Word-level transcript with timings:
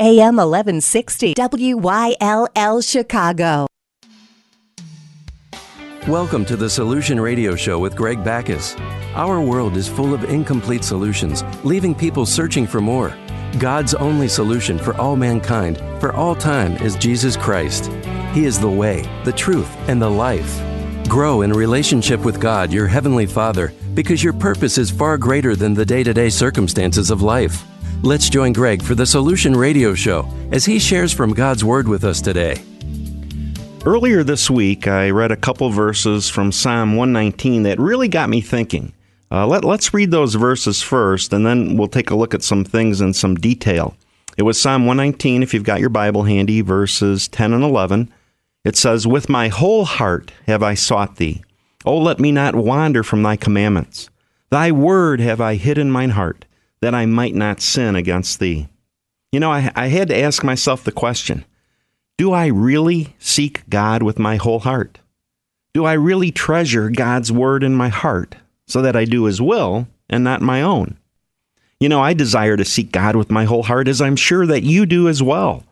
AM 0.00 0.38
1160 0.38 1.34
WYLL 1.34 2.82
Chicago. 2.82 3.68
Welcome 6.08 6.44
to 6.46 6.56
the 6.56 6.68
Solution 6.68 7.20
Radio 7.20 7.54
Show 7.54 7.78
with 7.78 7.94
Greg 7.94 8.24
Backus. 8.24 8.74
Our 9.14 9.40
world 9.40 9.76
is 9.76 9.86
full 9.86 10.12
of 10.12 10.24
incomplete 10.24 10.82
solutions, 10.82 11.44
leaving 11.62 11.94
people 11.94 12.26
searching 12.26 12.66
for 12.66 12.80
more. 12.80 13.16
God's 13.60 13.94
only 13.94 14.26
solution 14.26 14.80
for 14.80 14.96
all 14.96 15.14
mankind, 15.14 15.78
for 16.00 16.12
all 16.12 16.34
time, 16.34 16.72
is 16.78 16.96
Jesus 16.96 17.36
Christ. 17.36 17.86
He 18.32 18.46
is 18.46 18.58
the 18.58 18.68
way, 18.68 19.08
the 19.24 19.30
truth, 19.30 19.72
and 19.88 20.02
the 20.02 20.10
life. 20.10 20.60
Grow 21.08 21.42
in 21.42 21.52
relationship 21.52 22.24
with 22.24 22.40
God, 22.40 22.72
your 22.72 22.88
Heavenly 22.88 23.26
Father, 23.26 23.72
because 23.94 24.24
your 24.24 24.32
purpose 24.32 24.76
is 24.76 24.90
far 24.90 25.16
greater 25.18 25.54
than 25.54 25.72
the 25.72 25.86
day 25.86 26.02
to 26.02 26.12
day 26.12 26.30
circumstances 26.30 27.12
of 27.12 27.22
life. 27.22 27.64
Let's 28.04 28.28
join 28.28 28.52
Greg 28.52 28.82
for 28.82 28.94
the 28.94 29.06
Solution 29.06 29.56
Radio 29.56 29.94
Show 29.94 30.28
as 30.52 30.66
he 30.66 30.78
shares 30.78 31.10
from 31.10 31.32
God's 31.32 31.64
Word 31.64 31.88
with 31.88 32.04
us 32.04 32.20
today. 32.20 32.62
Earlier 33.86 34.22
this 34.22 34.50
week, 34.50 34.86
I 34.86 35.08
read 35.08 35.32
a 35.32 35.38
couple 35.38 35.70
verses 35.70 36.28
from 36.28 36.52
Psalm 36.52 36.96
119 36.96 37.62
that 37.62 37.80
really 37.80 38.08
got 38.08 38.28
me 38.28 38.42
thinking. 38.42 38.92
Uh, 39.30 39.46
let, 39.46 39.64
let's 39.64 39.94
read 39.94 40.10
those 40.10 40.34
verses 40.34 40.82
first, 40.82 41.32
and 41.32 41.46
then 41.46 41.78
we'll 41.78 41.88
take 41.88 42.10
a 42.10 42.14
look 42.14 42.34
at 42.34 42.42
some 42.42 42.62
things 42.62 43.00
in 43.00 43.14
some 43.14 43.36
detail. 43.36 43.96
It 44.36 44.42
was 44.42 44.60
Psalm 44.60 44.84
119, 44.84 45.42
if 45.42 45.54
you've 45.54 45.64
got 45.64 45.80
your 45.80 45.88
Bible 45.88 46.24
handy, 46.24 46.60
verses 46.60 47.26
10 47.28 47.54
and 47.54 47.64
11. 47.64 48.12
It 48.64 48.76
says, 48.76 49.06
With 49.06 49.30
my 49.30 49.48
whole 49.48 49.86
heart 49.86 50.30
have 50.46 50.62
I 50.62 50.74
sought 50.74 51.16
thee. 51.16 51.42
Oh, 51.86 51.96
let 51.96 52.20
me 52.20 52.32
not 52.32 52.54
wander 52.54 53.02
from 53.02 53.22
thy 53.22 53.36
commandments. 53.36 54.10
Thy 54.50 54.72
word 54.72 55.20
have 55.20 55.40
I 55.40 55.54
hid 55.54 55.78
in 55.78 55.90
mine 55.90 56.10
heart 56.10 56.44
that 56.84 56.94
I 56.94 57.06
might 57.06 57.34
not 57.34 57.62
sin 57.62 57.96
against 57.96 58.40
thee. 58.40 58.68
You 59.32 59.40
know, 59.40 59.50
I, 59.50 59.72
I 59.74 59.86
had 59.86 60.08
to 60.08 60.18
ask 60.18 60.44
myself 60.44 60.84
the 60.84 60.92
question 60.92 61.46
Do 62.18 62.34
I 62.34 62.46
really 62.46 63.16
seek 63.18 63.66
God 63.70 64.02
with 64.02 64.18
my 64.18 64.36
whole 64.36 64.58
heart? 64.58 64.98
Do 65.72 65.86
I 65.86 65.94
really 65.94 66.30
treasure 66.30 66.90
God's 66.90 67.32
word 67.32 67.62
in 67.64 67.74
my 67.74 67.88
heart 67.88 68.36
so 68.66 68.82
that 68.82 68.96
I 68.96 69.06
do 69.06 69.24
his 69.24 69.40
will 69.40 69.88
and 70.10 70.22
not 70.22 70.42
my 70.42 70.60
own? 70.60 70.98
You 71.80 71.88
know, 71.88 72.02
I 72.02 72.12
desire 72.12 72.58
to 72.58 72.66
seek 72.66 72.92
God 72.92 73.16
with 73.16 73.30
my 73.30 73.44
whole 73.44 73.62
heart, 73.62 73.88
as 73.88 74.02
I'm 74.02 74.14
sure 74.14 74.44
that 74.44 74.62
you 74.62 74.84
do 74.84 75.08
as 75.08 75.22
well. 75.22 75.64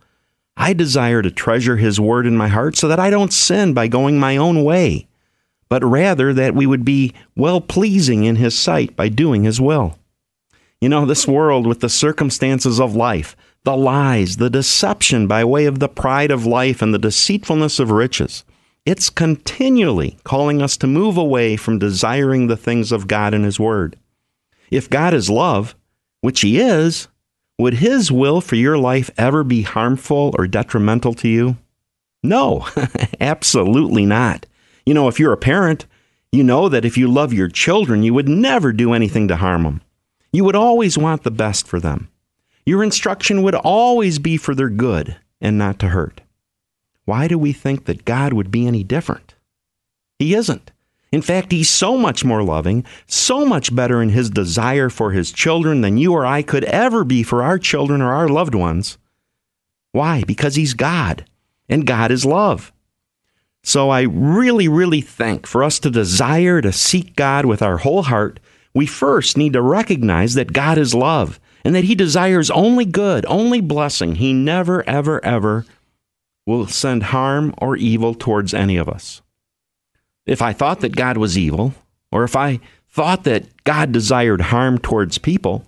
I 0.57 0.73
desire 0.73 1.21
to 1.21 1.31
treasure 1.31 1.77
his 1.77 2.01
word 2.01 2.27
in 2.27 2.39
my 2.39 2.49
heart 2.49 2.79
so 2.79 2.89
that 2.89 2.99
I 2.99 3.11
don't 3.11 3.35
sin 3.35 3.75
by 3.75 3.87
going 3.87 4.19
my 4.19 4.39
own 4.39 4.65
way, 4.65 5.09
but 5.69 5.85
rather 5.85 6.33
that 6.33 6.55
we 6.55 6.65
would 6.65 6.87
be 6.87 7.13
well 7.37 7.61
pleasing 7.61 8.25
in 8.25 8.37
his 8.37 8.59
sight 8.59 8.97
by 8.97 9.11
doing 9.11 9.45
his 9.45 9.61
will. 9.61 9.99
You 10.83 10.89
know, 10.89 11.07
this 11.07 11.29
world 11.29 11.65
with 11.65 11.79
the 11.79 11.89
circumstances 11.89 12.81
of 12.81 12.97
life, 12.97 13.37
the 13.63 13.77
lies, 13.77 14.39
the 14.39 14.51
deception 14.51 15.29
by 15.29 15.45
way 15.45 15.67
of 15.67 15.79
the 15.79 15.89
pride 15.89 16.33
of 16.33 16.45
life 16.45 16.83
and 16.83 16.93
the 16.93 16.99
deceitfulness 16.99 17.79
of 17.79 17.93
riches, 17.93 18.43
it's 18.85 19.09
continually 19.09 20.19
calling 20.25 20.61
us 20.61 20.77
to 20.79 20.89
move 20.89 21.17
away 21.17 21.55
from 21.55 21.79
desiring 21.79 22.49
the 22.49 22.57
things 22.57 22.91
of 22.91 23.07
God 23.07 23.33
and 23.33 23.45
His 23.45 23.61
Word. 23.61 23.97
If 24.73 24.91
God 24.91 25.15
is 25.15 25.31
love, 25.31 25.77
which 26.21 26.41
He 26.41 26.59
is, 26.59 27.07
would 27.61 27.75
His 27.75 28.11
will 28.11 28.41
for 28.41 28.57
your 28.57 28.77
life 28.77 29.09
ever 29.17 29.45
be 29.45 29.63
harmful 29.63 30.35
or 30.37 30.49
detrimental 30.49 31.15
to 31.15 31.29
you? 31.29 31.59
No, 32.25 32.67
absolutely 33.21 34.05
not. 34.05 34.47
You 34.85 34.95
know, 34.95 35.07
if 35.07 35.21
you're 35.21 35.33
a 35.33 35.37
parent, 35.37 35.87
you 36.33 36.43
know 36.43 36.69
that 36.69 36.85
if 36.85 36.99
you 36.99 37.07
love 37.07 37.33
your 37.33 37.47
children, 37.47 38.03
you 38.03 38.15
would 38.15 38.29
never 38.29 38.73
do 38.73 38.93
anything 38.93 39.29
to 39.29 39.37
harm 39.37 39.63
them. 39.63 39.81
You 40.33 40.45
would 40.45 40.57
always 40.57 40.97
want 40.97 41.23
the 41.23 41.31
best 41.31 41.67
for 41.67 41.79
them. 41.79 42.09
Your 42.65 42.83
instruction 42.83 43.43
would 43.43 43.55
always 43.55 44.19
be 44.19 44.37
for 44.37 44.55
their 44.55 44.71
good 44.71 45.17
and 45.41 45.59
not 45.59 45.79
to 45.81 45.89
hurt. 45.89 46.23
Why 47.05 47.29
do 47.29 47.39
we 47.39 47.53
think 47.53 47.85
that 47.85 48.05
God 48.05 48.33
would 48.33 48.51
be 48.51 48.67
any 48.67 48.83
different? 48.83 49.35
He 50.19 50.35
isn't. 50.35 50.71
In 51.11 51.21
fact, 51.21 51.53
He's 51.53 51.69
so 51.69 51.99
much 51.99 52.25
more 52.25 52.43
loving, 52.43 52.87
so 53.07 53.45
much 53.45 53.75
better 53.75 54.01
in 54.01 54.09
His 54.11 54.31
desire 54.31 54.89
for 54.89 55.11
His 55.11 55.33
children 55.33 55.83
than 55.83 55.99
you 55.99 56.15
or 56.15 56.25
I 56.25 56.41
could 56.43 56.65
ever 56.65 57.05
be 57.05 57.23
for 57.23 57.43
our 57.43 57.59
children 57.59 58.01
or 58.01 58.15
our 58.15 58.29
loved 58.29 58.55
ones. 58.55 58.97
Why? 59.91 60.23
Because 60.25 60.55
He's 60.55 60.73
God, 60.73 61.27
and 61.69 61.87
God 61.87 62.11
is 62.11 62.25
love. 62.25 62.73
So 63.63 63.91
I 63.91 64.03
really, 64.03 64.69
really 64.69 65.03
think 65.03 65.47
for 65.47 65.63
us 65.63 65.79
to 65.81 65.91
desire 65.91 66.63
to 66.63 66.73
seek 66.73 67.15
God 67.15 67.45
with 67.45 67.61
our 67.61 67.79
whole 67.79 68.03
heart 68.03 68.41
we 68.75 68.87
first 68.87 69.37
need 69.37 69.53
to 69.53 69.63
recognize 69.63 70.35
that 70.35 70.53
God 70.53 70.79
is 70.79 70.95
love 70.95 71.39
and 71.65 71.75
that 71.75 71.85
He 71.85 71.95
desires 71.95 72.51
only 72.51 72.85
good, 72.85 73.25
only 73.29 73.61
blessing. 73.61 74.17
He 74.17 74.33
never, 74.33 74.89
ever, 74.89 75.25
ever 75.25 75.67
will 76.47 76.67
send 76.67 77.05
harm 77.05 77.55
or 77.59 77.77
evil 77.77 78.15
towards 78.15 78.55
any 78.55 78.77
of 78.77 78.89
us. 78.89 79.23
If 80.27 80.43
I 80.43 80.53
thought 80.53 80.81
that 80.81 80.97
God 80.97 81.17
was 81.17 81.39
evil, 81.39 81.75
or 82.11 82.25
if 82.25 82.37
I 82.37 82.61
thought 82.89 83.25
that 83.25 83.65
God 83.65 83.93
desired 83.93 84.41
harm 84.41 84.79
towards 84.79 85.19
people, 85.19 85.65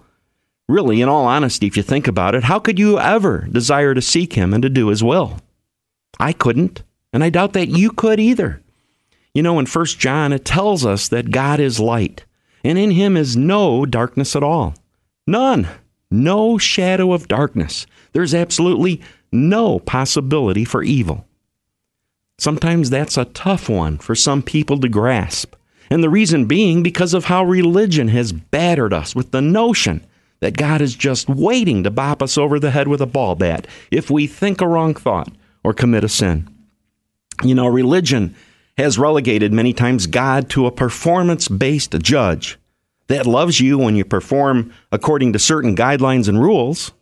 really, 0.68 1.00
in 1.00 1.08
all 1.08 1.26
honesty, 1.26 1.66
if 1.66 1.76
you 1.76 1.82
think 1.82 2.06
about 2.06 2.34
it, 2.34 2.44
how 2.44 2.58
could 2.58 2.78
you 2.78 2.98
ever 2.98 3.46
desire 3.50 3.94
to 3.94 4.02
seek 4.02 4.34
Him 4.34 4.52
and 4.52 4.62
to 4.62 4.68
do 4.68 4.88
His 4.88 5.02
will? 5.02 5.38
I 6.18 6.32
couldn't, 6.32 6.82
and 7.12 7.22
I 7.22 7.30
doubt 7.30 7.52
that 7.54 7.68
you 7.68 7.90
could 7.90 8.20
either. 8.20 8.60
You 9.32 9.42
know, 9.42 9.58
in 9.58 9.66
1 9.66 9.86
John, 9.86 10.32
it 10.32 10.44
tells 10.44 10.86
us 10.86 11.08
that 11.08 11.32
God 11.32 11.58
is 11.60 11.80
light 11.80 12.24
and 12.64 12.78
in 12.78 12.90
him 12.90 13.16
is 13.16 13.36
no 13.36 13.84
darkness 13.84 14.34
at 14.34 14.42
all. 14.42 14.74
None. 15.26 15.68
No 16.10 16.58
shadow 16.58 17.12
of 17.12 17.28
darkness. 17.28 17.86
There's 18.12 18.34
absolutely 18.34 19.02
no 19.30 19.78
possibility 19.80 20.64
for 20.64 20.82
evil. 20.82 21.26
Sometimes 22.38 22.90
that's 22.90 23.16
a 23.16 23.26
tough 23.26 23.68
one 23.68 23.98
for 23.98 24.14
some 24.14 24.42
people 24.42 24.80
to 24.80 24.88
grasp. 24.88 25.54
And 25.90 26.02
the 26.02 26.10
reason 26.10 26.46
being 26.46 26.82
because 26.82 27.14
of 27.14 27.26
how 27.26 27.44
religion 27.44 28.08
has 28.08 28.32
battered 28.32 28.92
us 28.92 29.14
with 29.14 29.30
the 29.30 29.42
notion 29.42 30.04
that 30.40 30.56
God 30.56 30.80
is 30.80 30.94
just 30.94 31.28
waiting 31.28 31.84
to 31.84 31.90
bop 31.90 32.22
us 32.22 32.36
over 32.36 32.58
the 32.58 32.70
head 32.70 32.88
with 32.88 33.00
a 33.00 33.06
ball 33.06 33.34
bat 33.34 33.66
if 33.90 34.10
we 34.10 34.26
think 34.26 34.60
a 34.60 34.68
wrong 34.68 34.94
thought 34.94 35.32
or 35.62 35.72
commit 35.72 36.04
a 36.04 36.08
sin. 36.08 36.48
You 37.42 37.54
know, 37.54 37.66
religion 37.66 38.34
has 38.76 38.98
relegated 38.98 39.52
many 39.52 39.72
times 39.72 40.06
God 40.06 40.50
to 40.50 40.66
a 40.66 40.72
performance 40.72 41.48
based 41.48 41.98
judge 42.00 42.58
that 43.06 43.26
loves 43.26 43.60
you 43.60 43.78
when 43.78 43.96
you 43.96 44.04
perform 44.04 44.72
according 44.90 45.32
to 45.32 45.38
certain 45.38 45.76
guidelines 45.76 46.28
and 46.28 46.40
rules. 46.40 46.92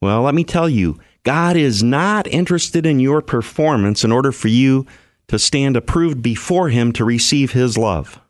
Well, 0.00 0.22
let 0.22 0.34
me 0.34 0.44
tell 0.44 0.68
you, 0.68 0.98
God 1.22 1.56
is 1.56 1.82
not 1.82 2.26
interested 2.26 2.86
in 2.86 3.00
your 3.00 3.20
performance 3.20 4.04
in 4.04 4.12
order 4.12 4.32
for 4.32 4.48
you 4.48 4.86
to 5.28 5.38
stand 5.38 5.76
approved 5.76 6.22
before 6.22 6.70
Him 6.70 6.92
to 6.94 7.04
receive 7.04 7.52
His 7.52 7.78
love. 7.78 8.20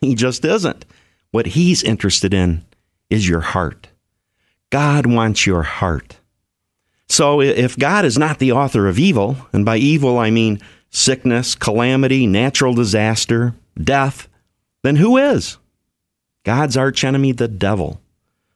He 0.00 0.14
just 0.14 0.44
isn't. 0.44 0.84
What 1.30 1.46
He's 1.46 1.82
interested 1.82 2.34
in 2.34 2.64
is 3.08 3.28
your 3.28 3.40
heart. 3.40 3.88
God 4.70 5.06
wants 5.06 5.46
your 5.46 5.62
heart. 5.62 6.18
So 7.08 7.40
if 7.40 7.78
God 7.78 8.04
is 8.04 8.18
not 8.18 8.38
the 8.38 8.52
author 8.52 8.88
of 8.88 8.98
evil, 8.98 9.36
and 9.52 9.64
by 9.64 9.76
evil 9.76 10.18
I 10.18 10.30
mean 10.30 10.60
sickness, 10.92 11.56
calamity, 11.56 12.26
natural 12.26 12.74
disaster, 12.74 13.54
death, 13.82 14.28
then 14.84 14.96
who 14.96 15.16
is? 15.16 15.56
God's 16.44 16.76
archenemy, 16.76 17.32
the 17.32 17.48
devil. 17.48 18.00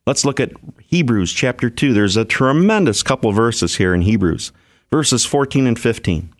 Let's 0.06 0.24
look 0.24 0.38
at 0.38 0.52
Hebrews 0.80 1.32
chapter 1.32 1.69
2. 1.69 1.92
There's 1.92 2.16
a 2.16 2.24
tremendous 2.24 3.02
couple 3.02 3.32
verses 3.32 3.76
here 3.76 3.92
in 3.92 4.02
Hebrews, 4.02 4.52
verses 4.91 5.24
14 5.24 5.66
and 5.66 5.78
15. 5.78 6.32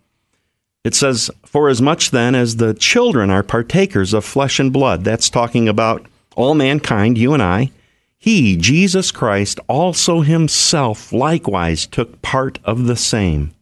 It 0.85 0.95
says, 0.95 1.29
For 1.45 1.67
as 1.67 1.81
much 1.81 2.11
then 2.11 2.33
as 2.35 2.57
the 2.57 2.73
children 2.73 3.29
are 3.29 3.43
partakers 3.43 4.13
of 4.13 4.23
flesh 4.23 4.59
and 4.59 4.71
blood, 4.71 5.03
that's 5.03 5.29
talking 5.29 5.67
about 5.67 6.05
all 6.35 6.53
mankind, 6.53 7.17
you 7.17 7.33
and 7.33 7.43
I, 7.43 7.71
he, 8.17 8.55
Jesus 8.55 9.11
Christ, 9.11 9.59
also 9.67 10.21
himself 10.21 11.11
likewise 11.11 11.85
took 11.85 12.21
part 12.21 12.59
of 12.63 12.85
the 12.85 12.95
same, 12.95 13.53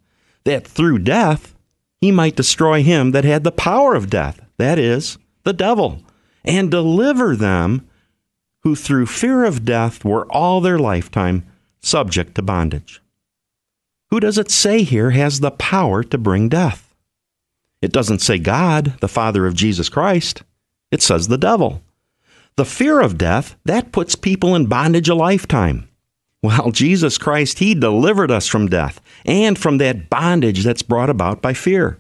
that 0.44 0.68
through 0.68 1.00
death 1.00 1.55
he 2.06 2.12
might 2.12 2.36
destroy 2.36 2.84
him 2.84 3.12
that 3.12 3.24
had 3.24 3.44
the 3.44 3.52
power 3.52 3.96
of 3.96 4.12
death, 4.12 4.40
that 4.60 4.78
is, 4.78 5.18
the 5.44 5.54
devil, 5.54 6.04
and 6.44 6.70
deliver 6.70 7.36
them 7.36 7.88
who 8.62 8.76
through 8.76 9.08
fear 9.08 9.44
of 9.44 9.66
death 9.66 10.06
were 10.06 10.32
all 10.32 10.62
their 10.62 10.78
lifetime 10.78 11.44
subject 11.80 12.36
to 12.36 12.44
bondage. 12.44 13.02
Who 14.12 14.20
does 14.20 14.38
it 14.38 14.52
say 14.52 14.84
here 14.84 15.10
has 15.12 15.40
the 15.40 15.50
power 15.50 16.04
to 16.04 16.18
bring 16.20 16.48
death? 16.48 16.94
It 17.82 17.92
doesn't 17.92 18.22
say 18.22 18.38
God, 18.38 19.00
the 19.00 19.08
Father 19.08 19.48
of 19.48 19.56
Jesus 19.56 19.90
Christ. 19.90 20.44
It 20.92 21.02
says 21.02 21.28
the 21.28 21.40
devil. 21.40 21.82
The 22.56 22.66
fear 22.66 23.00
of 23.00 23.18
death, 23.18 23.56
that 23.66 23.92
puts 23.92 24.14
people 24.14 24.54
in 24.54 24.68
bondage 24.68 25.10
a 25.10 25.16
lifetime. 25.16 25.90
Well, 26.46 26.70
Jesus 26.70 27.18
Christ, 27.18 27.58
He 27.58 27.74
delivered 27.74 28.30
us 28.30 28.46
from 28.46 28.68
death 28.68 29.02
and 29.26 29.58
from 29.58 29.80
that 29.80 30.12
bondage 30.12 30.64
that's 30.64 30.84
brought 30.84 31.10
about 31.10 31.42
by 31.42 31.56
fear. 31.56 32.00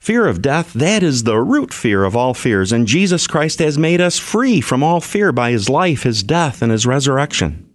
Fear 0.00 0.26
of 0.26 0.40
death, 0.40 0.72
that 0.72 1.02
is 1.02 1.24
the 1.24 1.36
root 1.36 1.74
fear 1.74 2.04
of 2.04 2.16
all 2.16 2.32
fears, 2.32 2.72
and 2.72 2.86
Jesus 2.86 3.26
Christ 3.26 3.58
has 3.58 3.76
made 3.76 4.00
us 4.00 4.18
free 4.18 4.62
from 4.62 4.82
all 4.82 5.02
fear 5.02 5.32
by 5.32 5.50
his 5.50 5.68
life, 5.68 6.04
his 6.04 6.22
death, 6.22 6.62
and 6.62 6.72
his 6.72 6.86
resurrection. 6.86 7.68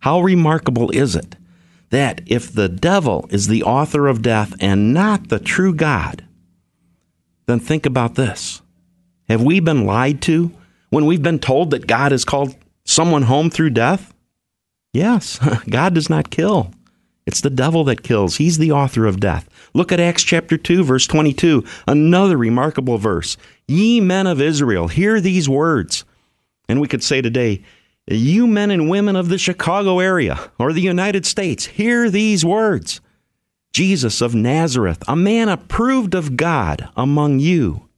How 0.00 0.22
remarkable 0.22 0.90
is 0.92 1.14
it 1.14 1.36
that 1.90 2.22
if 2.24 2.50
the 2.50 2.70
devil 2.70 3.26
is 3.28 3.46
the 3.46 3.62
author 3.62 4.08
of 4.08 4.22
death 4.22 4.54
and 4.58 4.94
not 4.94 5.28
the 5.28 5.38
true 5.38 5.74
God, 5.74 6.24
then 7.44 7.60
think 7.60 7.84
about 7.84 8.14
this. 8.14 8.62
Have 9.28 9.42
we 9.42 9.60
been 9.60 9.84
lied 9.84 10.22
to 10.22 10.50
when 10.88 11.04
we've 11.04 11.22
been 11.22 11.40
told 11.40 11.72
that 11.72 11.86
God 11.86 12.10
has 12.10 12.24
called 12.24 12.56
someone 12.86 13.24
home 13.24 13.50
through 13.50 13.70
death? 13.70 14.13
Yes, 14.94 15.38
God 15.68 15.92
does 15.92 16.08
not 16.08 16.30
kill. 16.30 16.70
It's 17.26 17.40
the 17.40 17.50
devil 17.50 17.84
that 17.84 18.02
kills. 18.02 18.36
He's 18.36 18.58
the 18.58 18.72
author 18.72 19.06
of 19.06 19.18
death. 19.18 19.48
Look 19.74 19.90
at 19.90 20.00
Acts 20.00 20.22
chapter 20.22 20.56
2, 20.56 20.84
verse 20.84 21.06
22, 21.06 21.64
another 21.88 22.36
remarkable 22.36 22.96
verse. 22.96 23.36
Ye 23.66 24.00
men 24.00 24.26
of 24.26 24.40
Israel, 24.40 24.88
hear 24.88 25.20
these 25.20 25.48
words. 25.48 26.04
And 26.68 26.80
we 26.80 26.88
could 26.88 27.02
say 27.02 27.20
today, 27.20 27.62
you 28.06 28.46
men 28.46 28.70
and 28.70 28.88
women 28.88 29.16
of 29.16 29.30
the 29.30 29.38
Chicago 29.38 29.98
area 29.98 30.50
or 30.58 30.72
the 30.72 30.80
United 30.80 31.26
States, 31.26 31.66
hear 31.66 32.08
these 32.08 32.44
words. 32.44 33.00
Jesus 33.72 34.20
of 34.20 34.34
Nazareth, 34.34 35.02
a 35.08 35.16
man 35.16 35.48
approved 35.48 36.14
of 36.14 36.36
God 36.36 36.88
among 36.96 37.40
you 37.40 37.88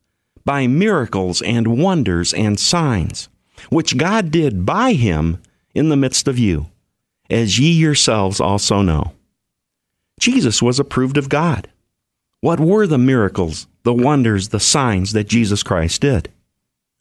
by 0.45 0.67
miracles 0.67 1.43
and 1.43 1.79
wonders 1.79 2.33
and 2.33 2.59
signs, 2.59 3.29
which 3.69 3.99
God 3.99 4.31
did 4.31 4.65
by 4.65 4.95
him 4.95 5.43
in 5.75 5.91
the 5.91 5.97
midst 5.97 6.29
of 6.29 6.39
you, 6.39 6.67
as 7.31 7.59
ye 7.59 7.73
yourselves 7.73 8.41
also 8.41 8.83
know. 8.83 9.13
Jesus 10.21 10.63
was 10.63 10.79
approved 10.79 11.17
of 11.17 11.29
God. 11.29 11.69
What 12.41 12.61
were 12.61 12.87
the 12.87 12.99
miracles, 12.99 13.67
the 13.83 13.93
wonders, 13.93 14.49
the 14.49 14.61
signs 14.61 15.13
that 15.13 15.29
Jesus 15.29 15.63
Christ 15.63 16.01
did? 16.01 16.31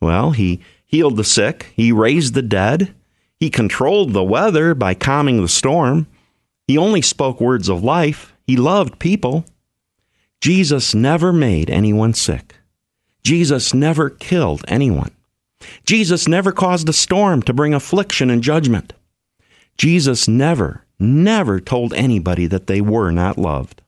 Well, 0.01 0.31
he 0.31 0.61
healed 0.85 1.17
the 1.17 1.23
sick, 1.23 1.71
he 1.75 1.91
raised 1.91 2.33
the 2.33 2.41
dead, 2.41 2.93
he 3.39 3.49
controlled 3.49 4.13
the 4.13 4.23
weather 4.23 4.73
by 4.73 4.93
calming 4.93 5.41
the 5.41 5.47
storm, 5.47 6.07
he 6.67 6.77
only 6.77 7.01
spoke 7.01 7.39
words 7.39 7.69
of 7.69 7.83
life, 7.83 8.33
he 8.47 8.55
loved 8.55 8.99
people. 8.99 9.45
Jesus 10.41 10.93
never 10.93 11.33
made 11.33 11.69
anyone 11.69 12.13
sick. 12.13 12.55
Jesus 13.23 13.73
never 13.73 14.09
killed 14.09 14.63
anyone. 14.67 15.11
Jesus 15.85 16.27
never 16.27 16.51
caused 16.51 16.87
a 16.87 16.93
storm 16.93 17.41
to 17.43 17.53
bring 17.53 17.73
affliction 17.73 18.29
and 18.29 18.43
judgment. 18.43 18.93
Jesus 19.77 20.27
never 20.27 20.85
never 20.99 21.59
told 21.59 21.93
anybody 21.93 22.47
that 22.47 22.67
they 22.67 22.81
were 22.81 23.11
not 23.11 23.37
loved. 23.37 23.81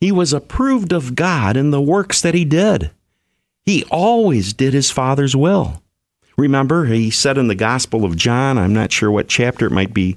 He 0.00 0.12
was 0.12 0.32
approved 0.32 0.92
of 0.92 1.14
God 1.14 1.56
in 1.56 1.70
the 1.70 1.80
works 1.80 2.20
that 2.20 2.34
he 2.34 2.44
did. 2.44 2.90
He 3.64 3.84
always 3.90 4.52
did 4.52 4.74
his 4.74 4.90
Father's 4.90 5.34
will. 5.34 5.82
Remember, 6.36 6.86
he 6.86 7.10
said 7.10 7.38
in 7.38 7.46
the 7.46 7.54
Gospel 7.54 8.04
of 8.04 8.16
John, 8.16 8.58
I'm 8.58 8.74
not 8.74 8.92
sure 8.92 9.10
what 9.10 9.28
chapter 9.28 9.66
it 9.66 9.72
might 9.72 9.94
be, 9.94 10.16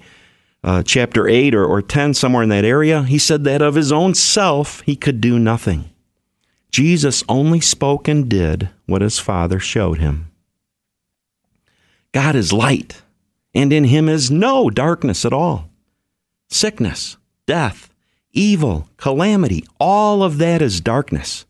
uh, 0.64 0.84
chapter 0.84 1.28
8 1.28 1.54
or, 1.54 1.64
or 1.64 1.82
10, 1.82 2.16
somewhere 2.16 2.44
in 2.44 2.50
that 2.50 2.66
area, 2.66 3.04
he 3.04 3.20
said 3.20 3.44
that 3.44 3.62
of 3.62 3.76
his 3.76 3.92
own 3.92 4.16
self 4.16 4.82
he 4.82 4.96
could 4.96 5.22
do 5.22 5.38
nothing. 5.38 5.90
Jesus 6.72 7.24
only 7.30 7.62
spoke 7.62 8.08
and 8.08 8.28
did 8.28 8.70
what 8.88 9.02
his 9.02 9.20
Father 9.20 9.60
showed 9.60 10.00
him. 10.00 10.30
God 12.12 12.36
is 12.36 12.52
light, 12.52 13.02
and 13.54 13.72
in 13.74 13.86
him 13.86 14.10
is 14.10 14.32
no 14.32 14.70
darkness 14.70 15.26
at 15.26 15.34
all 15.34 15.70
sickness, 16.50 17.18
death, 17.46 17.90
evil, 18.32 18.88
calamity, 18.98 19.66
all 19.80 20.24
of 20.24 20.38
that 20.38 20.62
is 20.62 20.82
darkness. 20.82 21.46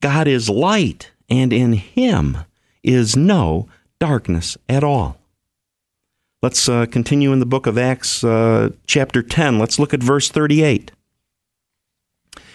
God 0.00 0.26
is 0.26 0.48
light, 0.48 1.10
and 1.28 1.52
in 1.52 1.74
Him 1.74 2.38
is 2.82 3.16
no 3.16 3.68
darkness 3.98 4.56
at 4.68 4.82
all. 4.82 5.18
Let's 6.42 6.68
uh, 6.68 6.86
continue 6.86 7.32
in 7.32 7.38
the 7.40 7.46
book 7.46 7.66
of 7.66 7.76
Acts, 7.76 8.24
uh, 8.24 8.70
chapter 8.86 9.22
10. 9.22 9.58
Let's 9.58 9.78
look 9.78 9.92
at 9.92 10.02
verse 10.02 10.30
38. 10.30 10.90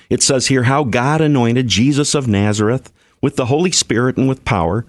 It 0.10 0.24
says 0.24 0.48
here 0.48 0.64
how 0.64 0.84
God 0.84 1.22
anointed 1.22 1.68
Jesus 1.68 2.16
of 2.16 2.28
Nazareth 2.28 2.92
with 3.22 3.36
the 3.36 3.46
Holy 3.46 3.72
Spirit 3.72 4.18
and 4.18 4.28
with 4.28 4.46
power, 4.46 4.88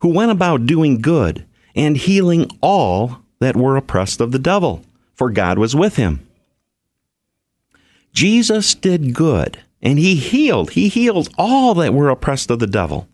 who 0.00 0.08
went 0.08 0.30
about 0.30 0.66
doing 0.66 1.00
good 1.00 1.44
and 1.74 1.96
healing 1.96 2.48
all 2.60 3.18
that 3.38 3.56
were 3.56 3.76
oppressed 3.76 4.20
of 4.20 4.32
the 4.32 4.38
devil, 4.38 4.82
for 5.14 5.30
God 5.30 5.58
was 5.58 5.76
with 5.76 5.96
him. 5.96 6.26
Jesus 8.12 8.74
did 8.74 9.14
good 9.14 9.58
and 9.82 9.98
he 9.98 10.16
healed. 10.16 10.70
He 10.70 10.88
healed 10.88 11.28
all 11.38 11.74
that 11.74 11.94
were 11.94 12.08
oppressed 12.08 12.50
of 12.50 12.58
the 12.58 12.66
devil. 12.66 13.08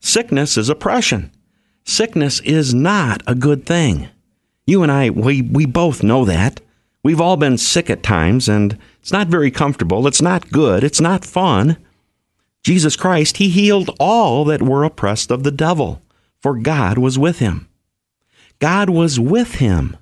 Sickness 0.00 0.56
is 0.56 0.68
oppression. 0.68 1.30
Sickness 1.84 2.40
is 2.40 2.74
not 2.74 3.22
a 3.26 3.34
good 3.34 3.66
thing. 3.66 4.08
You 4.66 4.82
and 4.82 4.92
I, 4.92 5.10
we, 5.10 5.42
we 5.42 5.66
both 5.66 6.02
know 6.02 6.24
that. 6.24 6.60
We've 7.02 7.20
all 7.20 7.36
been 7.36 7.58
sick 7.58 7.90
at 7.90 8.02
times, 8.02 8.48
and 8.48 8.78
it's 9.00 9.12
not 9.12 9.28
very 9.28 9.50
comfortable. 9.50 10.06
It's 10.06 10.22
not 10.22 10.50
good. 10.50 10.84
It's 10.84 11.00
not 11.00 11.24
fun. 11.24 11.76
Jesus 12.62 12.96
Christ, 12.96 13.36
He 13.36 13.50
healed 13.50 13.90
all 14.00 14.44
that 14.46 14.62
were 14.62 14.84
oppressed 14.84 15.30
of 15.30 15.42
the 15.42 15.50
devil, 15.50 16.00
for 16.40 16.56
God 16.56 16.96
was 16.96 17.18
with 17.18 17.40
Him. 17.40 17.68
God 18.64 18.88
was 18.88 19.20
with 19.20 19.56
Him. 19.56 19.94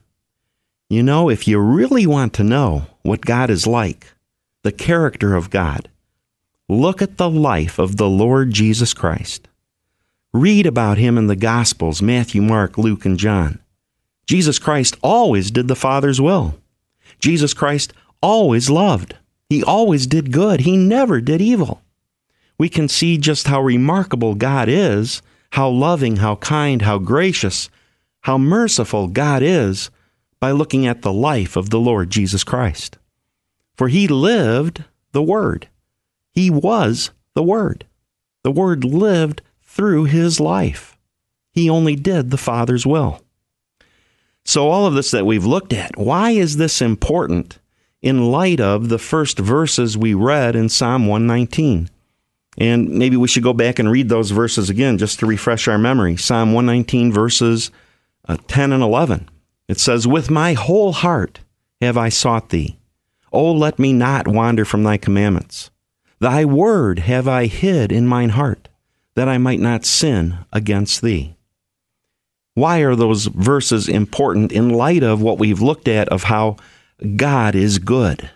You 0.88 1.02
know, 1.02 1.28
if 1.28 1.48
you 1.48 1.58
really 1.58 2.06
want 2.06 2.32
to 2.34 2.44
know 2.44 2.86
what 3.02 3.26
God 3.26 3.50
is 3.50 3.66
like, 3.66 4.14
the 4.62 4.70
character 4.70 5.34
of 5.34 5.50
God. 5.50 5.88
Look 6.68 7.02
at 7.02 7.16
the 7.16 7.28
life 7.28 7.80
of 7.80 7.96
the 7.96 8.08
Lord 8.08 8.52
Jesus 8.52 8.94
Christ. 8.94 9.48
Read 10.32 10.64
about 10.64 10.96
him 10.96 11.18
in 11.18 11.26
the 11.26 11.34
Gospels 11.34 12.00
Matthew, 12.00 12.40
Mark, 12.40 12.78
Luke, 12.78 13.04
and 13.04 13.18
John. 13.18 13.58
Jesus 14.28 14.60
Christ 14.60 14.96
always 15.02 15.50
did 15.50 15.66
the 15.66 15.74
Father's 15.74 16.20
will. 16.20 16.54
Jesus 17.18 17.54
Christ 17.54 17.92
always 18.20 18.70
loved. 18.70 19.16
He 19.50 19.64
always 19.64 20.06
did 20.06 20.30
good. 20.30 20.60
He 20.60 20.76
never 20.76 21.20
did 21.20 21.40
evil. 21.40 21.82
We 22.58 22.68
can 22.68 22.86
see 22.86 23.18
just 23.18 23.48
how 23.48 23.60
remarkable 23.60 24.36
God 24.36 24.68
is, 24.68 25.20
how 25.50 25.68
loving, 25.68 26.18
how 26.18 26.36
kind, 26.36 26.82
how 26.82 26.98
gracious, 26.98 27.68
how 28.22 28.38
merciful 28.38 29.08
God 29.08 29.42
is 29.42 29.90
by 30.40 30.50
looking 30.50 30.86
at 30.86 31.02
the 31.02 31.12
life 31.12 31.56
of 31.56 31.70
the 31.70 31.80
Lord 31.80 32.10
Jesus 32.10 32.42
Christ. 32.42 32.98
For 33.76 33.88
he 33.88 34.08
lived 34.08 34.84
the 35.12 35.22
Word. 35.22 35.68
He 36.32 36.50
was 36.50 37.10
the 37.34 37.42
Word. 37.42 37.86
The 38.42 38.50
Word 38.50 38.84
lived 38.84 39.42
through 39.62 40.04
his 40.04 40.40
life. 40.40 40.96
He 41.52 41.68
only 41.68 41.96
did 41.96 42.30
the 42.30 42.38
Father's 42.38 42.86
will. 42.86 43.22
So, 44.44 44.68
all 44.68 44.86
of 44.86 44.94
this 44.94 45.10
that 45.12 45.26
we've 45.26 45.44
looked 45.44 45.72
at, 45.72 45.96
why 45.96 46.30
is 46.30 46.56
this 46.56 46.82
important 46.82 47.58
in 48.00 48.32
light 48.32 48.60
of 48.60 48.88
the 48.88 48.98
first 48.98 49.38
verses 49.38 49.96
we 49.96 50.14
read 50.14 50.56
in 50.56 50.68
Psalm 50.68 51.06
119? 51.06 51.88
And 52.58 52.88
maybe 52.90 53.16
we 53.16 53.28
should 53.28 53.44
go 53.44 53.52
back 53.52 53.78
and 53.78 53.90
read 53.90 54.08
those 54.08 54.30
verses 54.30 54.68
again 54.68 54.98
just 54.98 55.20
to 55.20 55.26
refresh 55.26 55.68
our 55.68 55.78
memory. 55.78 56.16
Psalm 56.16 56.52
119, 56.52 57.12
verses 57.12 57.70
uh, 58.28 58.36
10 58.46 58.72
and 58.72 58.82
11. 58.82 59.28
It 59.68 59.80
says, 59.80 60.06
With 60.06 60.30
my 60.30 60.54
whole 60.54 60.92
heart 60.92 61.40
have 61.80 61.96
I 61.96 62.08
sought 62.08 62.50
thee. 62.50 62.78
O 63.32 63.52
let 63.52 63.78
me 63.78 63.92
not 63.92 64.28
wander 64.28 64.64
from 64.64 64.84
thy 64.84 64.96
commandments. 64.96 65.70
Thy 66.20 66.44
word 66.44 67.00
have 67.00 67.26
I 67.26 67.46
hid 67.46 67.90
in 67.90 68.06
mine 68.06 68.30
heart, 68.30 68.68
that 69.14 69.28
I 69.28 69.38
might 69.38 69.60
not 69.60 69.84
sin 69.84 70.38
against 70.52 71.02
thee. 71.02 71.34
Why 72.54 72.80
are 72.80 72.94
those 72.94 73.26
verses 73.26 73.88
important 73.88 74.52
in 74.52 74.68
light 74.68 75.02
of 75.02 75.22
what 75.22 75.38
we've 75.38 75.62
looked 75.62 75.88
at 75.88 76.08
of 76.10 76.24
how 76.24 76.56
God 77.16 77.54
is 77.54 77.78
good? 77.78 78.30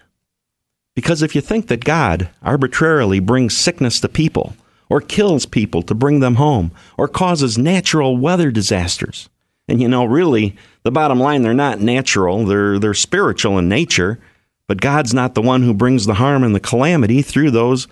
Because 0.95 1.23
if 1.23 1.35
you 1.35 1.43
think 1.43 1.69
that 1.69 1.85
God 1.85 2.31
arbitrarily 2.43 3.21
brings 3.21 3.55
sickness 3.55 4.01
to 4.01 4.09
people, 4.09 4.57
or 4.89 5.01
kills 5.01 5.45
people 5.45 5.83
to 5.83 5.95
bring 5.95 6.21
them 6.21 6.37
home, 6.37 6.73
or 6.97 7.07
causes 7.07 7.59
natural 7.59 8.17
weather 8.17 8.51
disasters, 8.51 9.29
and 9.69 9.83
you 9.83 9.89
know, 9.89 10.05
really, 10.05 10.57
the 10.83 10.93
bottom 10.93 11.19
line, 11.19 11.43
they're 11.43 11.55
not 11.55 11.81
natural, 11.81 12.45
they're, 12.45 12.79
they're 12.79 12.95
spiritual 12.95 13.59
in 13.59 13.69
nature. 13.69 14.21
But 14.69 14.81
God's 14.81 15.15
not 15.15 15.35
the 15.35 15.43
one 15.43 15.63
who 15.63 15.73
brings 15.73 16.07
the 16.07 16.15
harm 16.15 16.43
and 16.43 16.55
the 16.55 16.61
calamity 16.61 17.23
through 17.23 17.53
those 17.53 17.87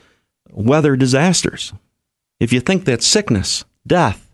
weather 0.50 0.96
disasters. 0.96 1.72
If 2.40 2.52
you 2.52 2.60
think 2.60 2.84
that 2.84 3.02
sickness, 3.02 3.64
death, 3.86 4.30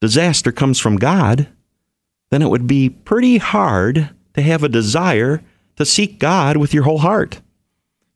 disaster 0.00 0.52
comes 0.52 0.78
from 0.78 0.96
God, 0.96 1.48
then 2.30 2.42
it 2.42 2.50
would 2.50 2.66
be 2.66 2.90
pretty 2.90 3.38
hard 3.38 4.10
to 4.34 4.42
have 4.42 4.62
a 4.62 4.68
desire 4.68 5.42
to 5.76 5.86
seek 5.86 6.18
God 6.18 6.56
with 6.56 6.74
your 6.74 6.84
whole 6.84 6.98
heart. 6.98 7.40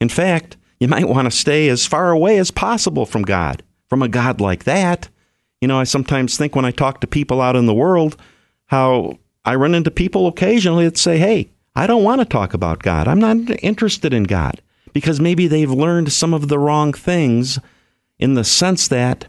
In 0.00 0.08
fact, 0.08 0.56
you 0.78 0.88
might 0.88 1.08
want 1.08 1.24
to 1.24 1.36
stay 1.36 1.68
as 1.68 1.86
far 1.86 2.10
away 2.10 2.38
as 2.38 2.50
possible 2.50 3.06
from 3.06 3.22
God, 3.22 3.62
from 3.88 4.02
a 4.02 4.08
God 4.08 4.40
like 4.40 4.64
that. 4.64 5.08
You 5.60 5.68
know, 5.68 5.80
I 5.80 5.84
sometimes 5.84 6.36
think 6.36 6.54
when 6.54 6.66
I 6.66 6.70
talk 6.70 7.00
to 7.00 7.06
people 7.06 7.40
out 7.40 7.56
in 7.56 7.66
the 7.66 7.74
world 7.74 8.16
how 8.66 9.18
I 9.44 9.54
run 9.54 9.74
into 9.74 9.90
people 9.90 10.26
occasionally 10.26 10.84
that 10.84 10.98
say, 10.98 11.18
hey, 11.18 11.48
I 11.76 11.86
don't 11.86 12.04
want 12.04 12.20
to 12.20 12.24
talk 12.24 12.54
about 12.54 12.82
God. 12.82 13.08
I'm 13.08 13.18
not 13.18 13.36
interested 13.62 14.14
in 14.14 14.24
God 14.24 14.60
because 14.92 15.20
maybe 15.20 15.46
they've 15.46 15.70
learned 15.70 16.12
some 16.12 16.32
of 16.32 16.48
the 16.48 16.58
wrong 16.58 16.92
things 16.92 17.58
in 18.18 18.34
the 18.34 18.44
sense 18.44 18.88
that 18.88 19.26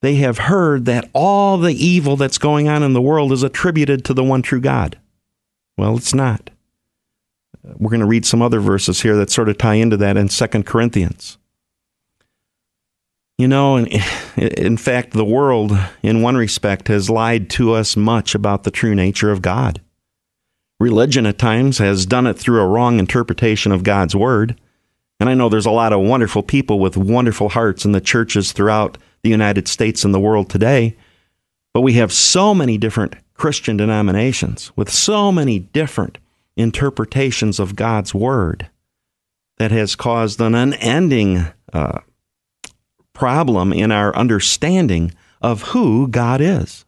they 0.00 0.16
have 0.16 0.38
heard 0.38 0.84
that 0.84 1.08
all 1.12 1.58
the 1.58 1.74
evil 1.74 2.16
that's 2.16 2.38
going 2.38 2.68
on 2.68 2.82
in 2.82 2.92
the 2.92 3.02
world 3.02 3.32
is 3.32 3.42
attributed 3.42 4.04
to 4.04 4.14
the 4.14 4.24
one 4.24 4.42
true 4.42 4.60
God. 4.60 4.98
Well, 5.76 5.96
it's 5.96 6.14
not. 6.14 6.50
We're 7.62 7.90
going 7.90 8.00
to 8.00 8.06
read 8.06 8.26
some 8.26 8.42
other 8.42 8.60
verses 8.60 9.02
here 9.02 9.16
that 9.16 9.30
sort 9.30 9.48
of 9.48 9.58
tie 9.58 9.74
into 9.74 9.96
that 9.98 10.16
in 10.16 10.28
2 10.28 10.46
Corinthians. 10.64 11.38
You 13.42 13.48
know, 13.48 13.76
in, 14.36 14.76
fact, 14.76 15.10
the 15.10 15.24
world, 15.24 15.76
in 16.00 16.22
one 16.22 16.36
respect, 16.36 16.86
has 16.86 17.10
lied 17.10 17.50
to 17.50 17.72
us 17.72 17.96
much 17.96 18.36
about 18.36 18.62
the 18.62 18.70
true 18.70 18.94
nature 18.94 19.32
of 19.32 19.42
God. 19.42 19.80
Religion 20.78 21.26
at 21.26 21.40
times 21.40 21.78
has 21.78 22.06
done 22.06 22.28
it 22.28 22.38
through 22.38 22.60
a 22.60 22.68
wrong 22.68 23.00
interpretation 23.00 23.72
of 23.72 23.82
God's 23.82 24.14
Word. 24.14 24.60
And 25.18 25.28
I 25.28 25.34
know 25.34 25.48
there's 25.48 25.66
a 25.66 25.72
lot 25.72 25.92
of 25.92 25.98
wonderful 25.98 26.44
people 26.44 26.78
with 26.78 26.96
wonderful 26.96 27.48
hearts 27.48 27.84
in 27.84 27.90
the 27.90 28.00
churches 28.00 28.52
throughout 28.52 28.96
the 29.24 29.30
United 29.30 29.66
States 29.66 30.04
and 30.04 30.14
the 30.14 30.20
world 30.20 30.48
today. 30.48 30.96
But 31.74 31.80
we 31.80 31.94
have 31.94 32.12
so 32.12 32.54
many 32.54 32.78
different 32.78 33.16
Christian 33.34 33.76
denominations 33.76 34.70
with 34.76 34.88
so 34.88 35.32
many 35.32 35.58
different 35.58 36.18
interpretations 36.56 37.58
of 37.58 37.74
God's 37.74 38.14
Word 38.14 38.70
that 39.58 39.72
has 39.72 39.96
caused 39.96 40.40
an 40.40 40.54
unending 40.54 41.46
uh, 41.72 41.98
problem 43.14 43.72
in 43.72 43.92
our 43.92 44.14
understanding 44.16 45.12
of 45.40 45.62
who 45.62 46.08
God 46.08 46.40
is. 46.40 46.84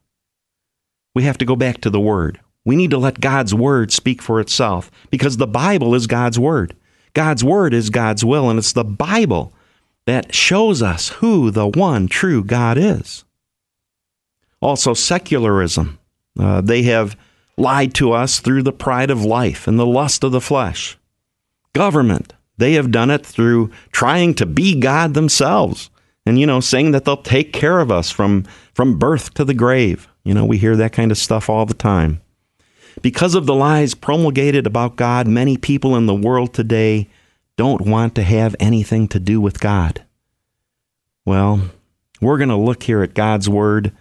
We 1.15 1.25
have 1.25 1.39
to 1.39 1.45
go 1.45 1.57
back 1.57 1.81
to 1.83 1.91
the 1.91 2.01
Word. 2.01 2.41
We 2.65 2.77
need 2.77 2.91
to 2.91 2.99
let 2.99 3.21
God's 3.21 3.55
Word 3.55 3.93
speak 3.93 4.23
for 4.23 4.41
itself 4.41 4.91
because 5.11 5.37
the 5.37 5.47
Bible 5.47 5.95
is 5.95 6.07
God's 6.07 6.39
Word. 6.39 6.75
God's 7.13 7.45
Word 7.45 7.75
is 7.75 7.91
God's 7.91 8.25
will, 8.25 8.51
and 8.51 8.59
it's 8.59 8.73
the 8.73 8.85
Bible 8.85 9.53
that 10.07 10.35
shows 10.35 10.83
us 10.83 11.09
who 11.09 11.51
the 11.51 11.69
one 11.69 12.09
true 12.09 12.43
God 12.43 12.77
is. 12.77 13.25
Also, 14.61 14.95
secularism. 14.95 15.99
Uh, 16.39 16.61
they 16.61 16.83
have 16.83 17.17
lied 17.57 17.95
to 17.95 18.13
us 18.13 18.41
through 18.41 18.63
the 18.63 18.73
pride 18.73 19.11
of 19.11 19.25
life 19.25 19.69
and 19.69 19.79
the 19.79 19.87
lust 19.87 20.25
of 20.25 20.33
the 20.33 20.41
flesh. 20.41 20.99
Government. 21.73 22.33
They 22.57 22.75
have 22.75 22.91
done 22.91 23.11
it 23.11 23.25
through 23.27 23.71
trying 23.93 24.35
to 24.35 24.47
be 24.47 24.79
God 24.79 25.15
themselves 25.15 25.91
and 26.27 26.39
you 26.39 26.47
know 26.47 26.61
saying 26.61 26.93
that 26.93 27.05
they'll 27.05 27.17
take 27.17 27.53
care 27.53 27.81
of 27.81 27.91
us 27.91 28.11
from 28.11 28.45
from 28.73 28.99
birth 28.99 29.35
to 29.35 29.45
the 29.45 29.55
grave. 29.55 30.09
You 30.25 30.35
know 30.35 30.45
we 30.45 30.59
hear 30.59 30.77
that 30.77 30.93
kind 30.93 31.11
of 31.11 31.19
stuff 31.19 31.49
all 31.49 31.67
the 31.67 31.75
time. 31.75 32.21
Because 33.03 33.35
of 33.35 33.47
the 33.47 33.55
lies 33.55 33.95
promulgated 33.95 34.67
about 34.67 34.97
god 34.97 35.27
many 35.27 35.57
people 35.57 35.97
in 35.97 36.07
the 36.07 36.15
world 36.15 36.55
today 36.55 37.09
don't 37.57 37.83
want 37.83 38.15
to 38.15 38.23
have 38.23 38.57
anything 38.59 39.09
to 39.09 39.21
do 39.21 39.41
with 39.41 39.61
god. 39.61 40.05
Well 41.25 41.71
we're 42.21 42.39
going 42.39 42.49
to 42.49 42.57
look 42.57 42.85
here 42.85 43.03
at 43.03 43.15
god's 43.15 43.49
word 43.49 43.93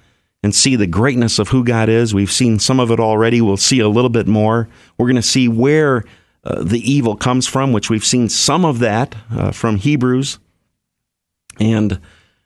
and 0.44 0.53
see 0.53 0.75
the 0.75 0.88
greatness 0.88 1.39
of 1.39 1.50
who 1.50 1.63
god 1.63 1.89
is. 1.89 2.13
We've 2.13 2.32
seen 2.32 2.60
some 2.60 2.80
of 2.80 2.92
it 2.92 3.00
already. 3.00 3.42
We'll 3.42 3.58
see 3.58 3.80
a 3.80 3.89
little 3.89 4.10
bit 4.10 4.27
more. 4.27 4.70
We're 4.98 5.08
going 5.08 5.15
to 5.15 5.22
see 5.22 5.48
where 5.48 6.03
uh, 6.44 6.63
the 6.63 6.80
evil 6.80 7.15
comes 7.15 7.48
from 7.48 7.72
which 7.72 7.89
we've 7.89 8.03
seen 8.03 8.30
some 8.30 8.65
of 8.65 8.80
that 8.80 9.15
uh, 9.32 9.51
from 9.51 9.77
hebrews 9.77 10.39
and 11.60 12.00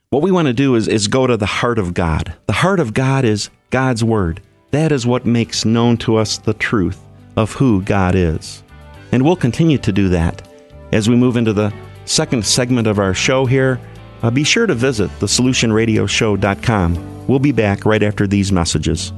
what 0.10 0.22
we 0.22 0.32
want 0.32 0.48
to 0.48 0.54
do 0.54 0.76
is, 0.76 0.88
is 0.88 1.08
go 1.08 1.28
to 1.28 1.36
the 1.36 1.46
heart 1.46 1.80
of 1.80 1.94
God. 1.94 2.34
The 2.46 2.54
heart 2.54 2.80
of 2.80 2.94
God 2.94 3.26
is 3.26 3.50
God's 3.72 4.04
Word. 4.04 4.42
That 4.72 4.92
is 4.92 5.06
what 5.06 5.26
makes 5.26 5.66
known 5.66 5.98
to 5.98 6.16
us 6.16 6.38
the 6.38 6.54
truth 6.54 7.00
of 7.36 7.54
who 7.54 7.82
God 7.82 8.16
is. 8.16 8.64
And 9.12 9.24
we'll 9.24 9.36
continue 9.36 9.78
to 9.80 9.92
do 9.92 10.10
that 10.10 10.48
as 10.92 11.10
we 11.10 11.16
move 11.16 11.38
into 11.38 11.54
the 11.54 11.74
second 12.06 12.46
segment 12.46 12.88
of 12.88 13.00
our 13.00 13.14
show 13.14 13.46
here. 13.46 13.80
Uh, 14.24 14.32
be 14.32 14.44
sure 14.44 14.66
to 14.66 14.74
visit 14.74 15.10
thesolutionradioshow.com. 15.20 17.28
We'll 17.28 17.40
be 17.40 17.52
back 17.52 17.86
right 17.86 18.04
after 18.04 18.28
these 18.28 18.52
messages. 18.52 19.14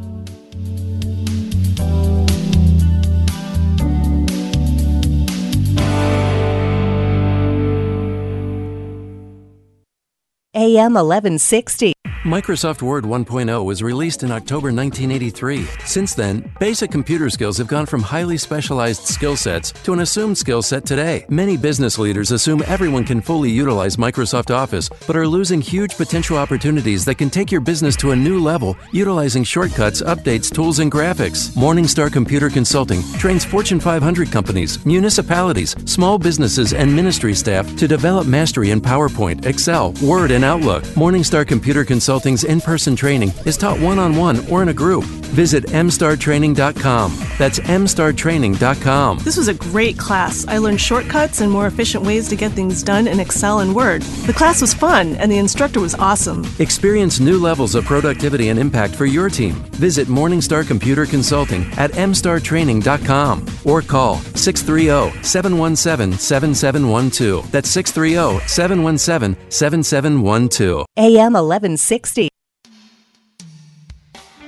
AM 10.70 10.94
1160. 10.94 11.94
Microsoft 12.26 12.82
Word 12.82 13.06
1.0 13.06 13.64
was 13.64 13.82
released 13.82 14.24
in 14.24 14.32
October 14.32 14.74
1983. 14.74 15.64
Since 15.86 16.16
then, 16.16 16.52
basic 16.60 16.92
computer 16.92 17.30
skills 17.30 17.58
have 17.58 17.70
gone 17.70 17.86
from 17.86 18.02
highly 18.02 18.38
specialized 18.38 19.06
skill 19.06 19.38
sets 19.38 19.72
to 19.84 19.94
an 19.94 20.02
assumed 20.02 20.38
skill 20.38 20.62
set 20.62 20.86
today. 20.86 21.26
Many 21.30 21.56
business 21.56 21.98
leaders 21.98 22.32
assume 22.32 22.62
everyone 22.68 23.06
can 23.06 23.22
fully 23.22 23.50
utilize 23.50 23.96
Microsoft 23.96 24.54
Office, 24.54 24.90
but 25.08 25.16
are 25.16 25.26
losing 25.26 25.62
huge 25.62 25.96
potential 25.96 26.38
opportunities 26.38 27.06
that 27.06 27.16
can 27.16 27.30
take 27.30 27.54
your 27.54 27.62
business 27.62 27.96
to 27.96 28.12
a 28.12 28.16
new 28.18 28.42
level 28.42 28.76
utilizing 28.92 29.46
shortcuts, 29.46 30.02
updates, 30.02 30.54
tools, 30.54 30.80
and 30.80 30.92
graphics. 30.92 31.52
Morningstar 31.52 32.12
Computer 32.12 32.50
Consulting 32.50 33.02
trains 33.14 33.46
Fortune 33.46 33.80
500 33.80 34.30
companies, 34.30 34.86
municipalities, 34.86 35.74
small 35.90 36.20
businesses, 36.20 36.74
and 36.74 36.94
ministry 36.94 37.34
staff 37.34 37.74
to 37.78 37.88
develop 37.88 38.28
mastery 38.28 38.72
in 38.72 38.82
PowerPoint, 38.82 39.46
Excel, 39.46 39.94
Word, 40.04 40.32
and 40.32 40.44
Outlook. 40.44 40.84
Morningstar 40.96 41.48
Computer 41.48 41.86
Consulting 41.86 42.09
Consulting's 42.10 42.44
in 42.44 42.60
person 42.60 42.96
training 42.96 43.32
is 43.46 43.56
taught 43.56 43.80
one 43.80 44.00
on 44.00 44.16
one 44.16 44.44
or 44.50 44.64
in 44.64 44.70
a 44.70 44.74
group. 44.74 45.04
Visit 45.30 45.66
mstartraining.com. 45.66 47.16
That's 47.38 47.60
mstartraining.com. 47.60 49.20
This 49.20 49.38
was 49.38 49.48
a 49.48 49.54
great 49.54 50.00
class. 50.00 50.44
I 50.48 50.58
learned 50.58 50.82
shortcuts 50.82 51.42
and 51.42 51.52
more 51.52 51.68
efficient 51.68 52.04
ways 52.04 52.28
to 52.30 52.36
get 52.36 52.52
things 52.54 52.82
done 52.82 53.08
in 53.08 53.20
Excel 53.20 53.60
and 53.60 53.76
Word. 53.76 54.02
The 54.26 54.34
class 54.34 54.60
was 54.60 54.74
fun 54.74 55.18
and 55.18 55.32
the 55.32 55.38
instructor 55.38 55.80
was 55.80 55.94
awesome. 55.94 56.48
Experience 56.58 57.20
new 57.20 57.38
levels 57.40 57.76
of 57.76 57.86
productivity 57.86 58.50
and 58.50 58.58
impact 58.58 58.96
for 58.96 59.06
your 59.06 59.30
team. 59.30 59.54
Visit 59.78 60.08
Morningstar 60.08 60.66
Computer 60.66 61.06
Consulting 61.06 61.62
at 61.78 61.92
mstartraining.com 61.92 63.46
or 63.66 63.84
call 63.84 64.16
630 64.16 65.22
717 65.22 66.18
7712. 66.18 67.52
That's 67.52 67.70
630 67.70 68.48
717 68.48 69.52
7712. 69.52 70.88
AM 70.98 71.34
1160. 71.34 71.99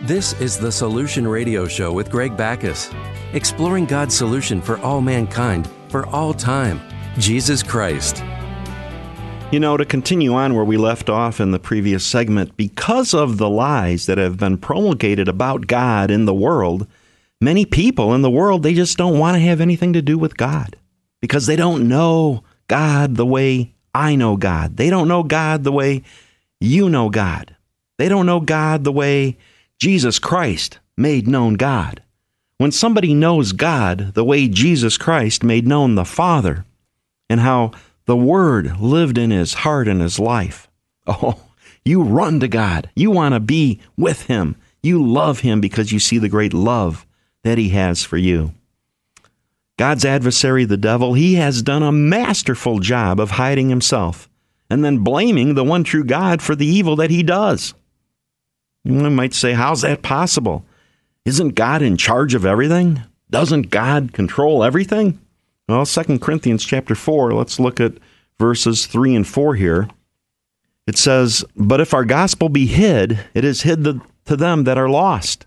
This 0.03 0.34
is 0.41 0.58
the 0.58 0.72
Solution 0.72 1.27
Radio 1.27 1.67
Show 1.67 1.93
with 1.93 2.10
Greg 2.10 2.36
Backus, 2.36 2.89
exploring 3.34 3.86
God's 3.86 4.15
solution 4.15 4.60
for 4.60 4.79
all 4.79 5.00
mankind, 5.00 5.70
for 5.89 6.08
all 6.08 6.34
time 6.34 6.81
Jesus 7.20 7.62
Christ. 7.62 8.24
You 9.51 9.60
know, 9.60 9.77
to 9.77 9.86
continue 9.86 10.34
on 10.34 10.55
where 10.55 10.63
we 10.63 10.77
left 10.77 11.10
off 11.10 11.39
in 11.39 11.51
the 11.51 11.60
previous 11.60 12.05
segment, 12.05 12.58
because 12.58 13.13
of 13.13 13.38
the 13.38 13.50
lies 13.50 14.05
that 14.05 14.17
have 14.17 14.38
been 14.38 14.58
promulgated 14.58 15.27
about 15.27 15.67
God 15.67 16.10
in 16.10 16.25
the 16.25 16.34
world, 16.34 16.88
many 17.39 17.65
people 17.65 18.15
in 18.15 18.22
the 18.22 18.31
world, 18.31 18.63
they 18.63 18.74
just 18.74 18.98
don't 18.98 19.20
want 19.20 19.36
to 19.36 19.41
have 19.41 19.62
anything 19.62 19.93
to 19.93 20.01
do 20.01 20.17
with 20.17 20.38
God 20.38 20.77
because 21.22 21.46
they 21.46 21.55
don't 21.55 21.88
know 21.88 22.43
God 22.67 23.17
the 23.17 23.25
way 23.25 23.74
I 23.93 24.15
know 24.15 24.38
God. 24.38 24.77
They 24.77 24.89
don't 24.89 25.08
know 25.08 25.22
God 25.22 25.63
the 25.63 25.72
way 25.72 26.03
you 26.62 26.89
know 26.89 27.10
God. 27.10 27.56
They 27.98 28.08
don't 28.08 28.25
know 28.25 28.39
God 28.39 28.84
the 28.84 28.91
way 28.91 29.38
Jesus 29.80 30.20
Christ 30.20 30.80
made 30.96 31.27
known 31.27 31.56
God. 31.56 32.01
When 32.58 32.72
somebody 32.72 33.13
knows 33.13 33.51
God 33.51 34.13
the 34.13 34.24
way 34.24 34.48
Jesus 34.48 34.98
Christ 34.98 35.44
made 35.44 35.68
known 35.68 35.96
the 35.96 36.06
Father 36.06 36.65
and 37.30 37.39
how 37.39 37.72
the 38.06 38.15
Word 38.15 38.80
lived 38.80 39.18
in 39.18 39.32
his 39.32 39.56
heart 39.56 39.88
and 39.88 40.00
his 40.00 40.20
life, 40.20 40.70
oh, 41.08 41.41
you 41.84 42.03
run 42.03 42.39
to 42.41 42.48
God. 42.48 42.89
You 42.96 43.10
want 43.10 43.34
to 43.34 43.39
be 43.39 43.80
with 43.98 44.24
him. 44.24 44.56
You 44.84 45.03
love 45.03 45.39
him 45.39 45.62
because 45.62 45.91
you 45.91 46.00
see 46.00 46.20
the 46.20 46.30
great 46.30 46.53
love 46.53 47.06
that 47.44 47.58
he 47.58 47.70
has 47.70 48.03
for 48.03 48.18
you. 48.18 48.53
God's 49.80 50.06
adversary, 50.06 50.65
the 50.65 50.77
devil, 50.77 51.15
he 51.15 51.36
has 51.36 51.63
done 51.63 51.82
a 51.82 51.91
masterful 51.91 52.77
job 52.77 53.20
of 53.20 53.32
hiding 53.32 53.70
himself 53.70 54.30
and 54.72 54.86
then 54.86 55.00
blaming 55.00 55.54
the 55.54 55.66
one 55.66 55.84
true 55.84 56.06
God 56.06 56.42
for 56.42 56.56
the 56.56 56.66
evil 56.66 56.96
that 56.96 57.10
he 57.10 57.24
does. 57.24 57.74
You 58.86 58.94
might 59.10 59.34
say, 59.34 59.51
how's 59.51 59.82
that 59.82 60.01
possible? 60.01 60.63
Isn't 61.25 61.56
God 61.56 61.82
in 61.82 61.98
charge 61.98 62.34
of 62.34 62.46
everything? 62.46 63.01
Doesn't 63.30 63.70
God 63.70 64.13
control 64.13 64.63
everything? 64.63 65.20
Well, 65.68 65.86
2 65.86 66.20
Corinthians 66.20 66.63
chapter 66.63 66.96
4, 66.96 67.34
let's 67.34 67.60
look 67.60 67.82
at 67.82 67.98
verses 68.40 68.86
3 68.86 69.13
and 69.13 69.28
4 69.28 69.56
here. 69.56 69.90
It 70.88 70.98
says, 70.98 71.44
But 71.58 71.82
if 71.82 71.94
our 71.94 72.06
gospel 72.06 72.48
be 72.48 72.66
hid, 72.66 73.20
it 73.34 73.44
is 73.44 73.63
hid 73.63 73.84
to 73.84 74.38
them 74.38 74.63
that 74.63 74.78
are 74.78 74.90
lost, 74.90 75.46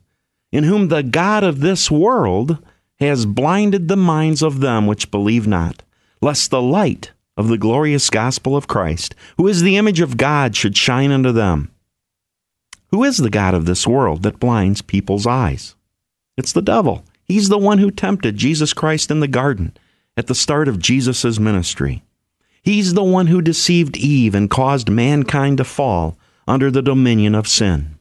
in 0.52 0.64
whom 0.64 0.88
the 0.88 1.02
God 1.02 1.43
of 1.43 1.61
this 1.61 1.90
world 1.90 2.59
has 3.00 3.25
blinded 3.25 3.88
the 3.88 3.97
minds 3.97 4.43
of 4.43 4.61
them 4.61 4.87
which 4.87 5.11
believe 5.11 5.47
not, 5.47 5.83
lest 6.21 6.50
the 6.50 6.61
light 6.61 7.12
of 7.37 7.49
the 7.49 7.59
glorious 7.59 8.11
gospel 8.11 8.57
of 8.57 8.69
Christ, 8.69 9.14
who 9.37 9.49
is 9.49 9.62
the 9.62 9.76
image 9.76 10.00
of 10.00 10.17
God, 10.17 10.55
should 10.55 10.76
shine 10.76 11.11
unto 11.11 11.33
them. 11.33 11.71
Who 12.91 13.03
is 13.03 13.17
the 13.17 13.31
God 13.31 13.55
of 13.55 13.67
this 13.67 13.87
world 13.87 14.23
that 14.23 14.38
blinds 14.38 14.83
people's 14.83 15.26
eyes? 15.26 15.75
It's 16.37 16.53
the 16.53 16.62
devil. 16.62 17.05
He's 17.25 17.49
the 17.49 17.59
one 17.59 17.79
who 17.79 17.91
tempted 17.91 18.37
Jesus 18.37 18.73
Christ 18.73 19.11
in 19.11 19.21
the 19.21 19.29
garden 19.29 19.76
at 20.17 20.26
the 20.26 20.35
start 20.35 20.69
of 20.69 20.79
Jesus' 20.79 21.38
ministry. 21.38 22.05
He's 22.62 22.95
the 22.95 23.05
one 23.05 23.26
who 23.26 23.43
deceived 23.43 23.97
Eve 23.97 24.35
and 24.35 24.49
caused 24.49 24.88
mankind 24.88 25.59
to 25.59 25.64
fall 25.64 26.17
under 26.47 26.71
the 26.71 26.83
dominion 26.83 27.35
of 27.35 27.49
sin. 27.49 27.99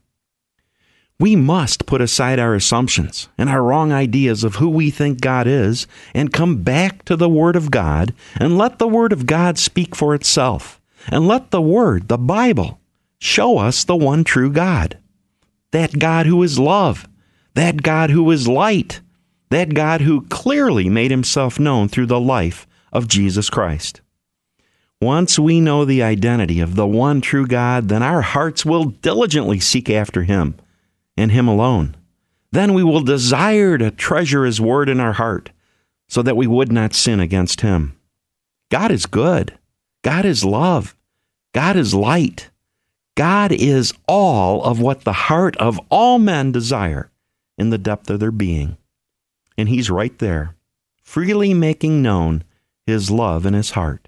We 1.20 1.36
must 1.36 1.86
put 1.86 2.02
aside 2.02 2.40
our 2.40 2.56
assumptions 2.56 3.30
and 3.38 3.50
our 3.50 3.64
wrong 3.64 3.92
ideas 3.92 4.44
of 4.44 4.56
who 4.56 4.70
we 4.70 4.90
think 4.90 5.22
God 5.22 5.48
is 5.48 5.88
and 6.14 6.34
come 6.34 6.64
back 6.64 7.06
to 7.06 7.16
the 7.16 7.30
Word 7.30 7.56
of 7.56 7.72
God 7.72 8.14
and 8.36 8.58
let 8.58 8.80
the 8.80 8.88
Word 8.88 9.14
of 9.14 9.26
God 9.26 9.58
speak 9.58 9.96
for 9.96 10.16
itself. 10.16 10.82
And 11.10 11.28
let 11.28 11.52
the 11.52 11.62
Word, 11.62 12.08
the 12.08 12.18
Bible, 12.18 12.80
show 13.20 13.58
us 13.58 13.84
the 13.84 13.96
one 13.96 14.24
true 14.24 14.52
God. 14.52 14.98
That 15.72 16.00
God 16.00 16.26
who 16.26 16.42
is 16.44 16.60
love, 16.60 17.08
that 17.54 17.84
God 17.84 18.10
who 18.10 18.30
is 18.32 18.48
light, 18.48 19.02
that 19.50 19.74
God 19.74 20.02
who 20.02 20.22
clearly 20.28 20.90
made 20.90 21.12
himself 21.12 21.60
known 21.60 21.88
through 21.88 22.08
the 22.08 22.20
life 22.20 22.66
of 22.92 23.08
Jesus 23.08 23.50
Christ. 23.50 24.02
Once 25.02 25.38
we 25.38 25.60
know 25.60 25.84
the 25.84 26.02
identity 26.02 26.60
of 26.60 26.76
the 26.76 26.88
one 26.88 27.20
true 27.22 27.46
God, 27.46 27.90
then 27.90 28.02
our 28.02 28.22
hearts 28.22 28.66
will 28.66 28.86
diligently 28.86 29.60
seek 29.60 29.90
after 29.90 30.24
him 30.24 30.56
and 31.18 31.32
him 31.32 31.48
alone. 31.48 31.96
Then 32.52 32.74
we 32.74 32.84
will 32.84 33.02
desire 33.02 33.78
to 33.78 33.92
treasure 33.92 34.46
his 34.46 34.62
word 34.62 34.90
in 34.90 35.00
our 35.00 35.14
heart 35.14 35.52
so 36.08 36.22
that 36.22 36.38
we 36.38 36.48
would 36.48 36.72
not 36.72 36.94
sin 36.94 37.20
against 37.20 37.62
him. 37.62 37.98
God 38.70 38.92
is 38.92 39.06
good. 39.06 39.58
God 40.04 40.26
is 40.26 40.44
love. 40.44 40.96
God 41.54 41.76
is 41.76 41.94
light. 41.94 42.50
God 43.16 43.52
is 43.52 43.94
all 44.08 44.64
of 44.64 44.80
what 44.80 45.02
the 45.02 45.14
heart 45.14 45.56
of 45.58 45.80
all 45.90 46.18
men 46.20 46.52
desire 46.52 47.12
in 47.58 47.70
the 47.70 47.78
depth 47.78 48.10
of 48.10 48.20
their 48.20 48.32
being. 48.32 48.78
And 49.58 49.70
He's 49.70 49.90
right 49.90 50.18
there, 50.18 50.56
freely 51.04 51.54
making 51.54 52.02
known 52.02 52.44
His 52.88 53.12
love 53.12 53.46
in 53.46 53.54
His 53.54 53.72
heart. 53.72 54.08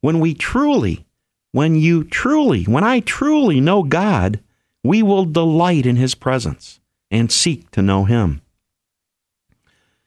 When 0.00 0.20
we 0.20 0.34
truly, 0.34 1.04
when 1.50 1.74
you 1.74 2.04
truly, 2.04 2.64
when 2.64 2.84
I 2.84 3.00
truly 3.00 3.60
know 3.60 3.82
God, 3.82 4.40
we 4.84 5.02
will 5.02 5.24
delight 5.24 5.86
in 5.86 5.96
His 5.96 6.14
presence 6.14 6.80
and 7.10 7.30
seek 7.30 7.70
to 7.72 7.82
know 7.82 8.04
Him. 8.04 8.42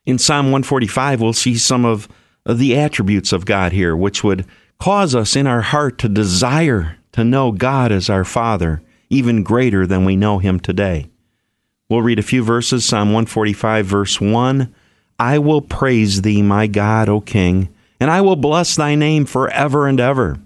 In 0.06 0.18
Psalm 0.18 0.48
145, 0.48 1.22
we'll 1.22 1.34
see 1.34 1.58
some 1.58 1.86
of 1.86 2.08
the 2.46 2.78
attributes 2.78 3.34
of 3.34 3.46
God 3.46 3.72
here, 3.72 3.96
which 3.96 4.24
would 4.24 4.46
cause 4.80 5.16
us 5.16 5.36
in 5.36 5.48
our 5.48 5.62
heart 5.62 5.98
to 6.00 6.10
desire 6.10 6.98
to 7.14 7.24
know 7.24 7.52
God 7.52 7.92
as 7.92 8.10
our 8.10 8.24
Father, 8.24 8.82
even 9.10 9.44
greater 9.44 9.88
than 9.88 10.06
we 10.06 10.16
know 10.16 10.40
Him 10.40 10.60
today. 10.60 11.10
We'll 11.90 12.02
read 12.02 12.20
a 12.20 12.24
few 12.24 12.44
verses 12.44 12.84
Psalm 12.86 13.10
145, 13.10 13.86
verse 13.86 14.20
1. 14.20 14.74
I 15.18 15.40
will 15.40 15.62
praise 15.62 16.22
thee, 16.24 16.42
my 16.42 16.68
God, 16.68 17.08
O 17.08 17.22
King, 17.22 17.70
and 18.00 18.12
I 18.12 18.22
will 18.22 18.36
bless 18.36 18.76
thy 18.76 18.96
name 18.96 19.26
forever 19.26 19.88
and 19.88 20.00
ever. 20.00 20.38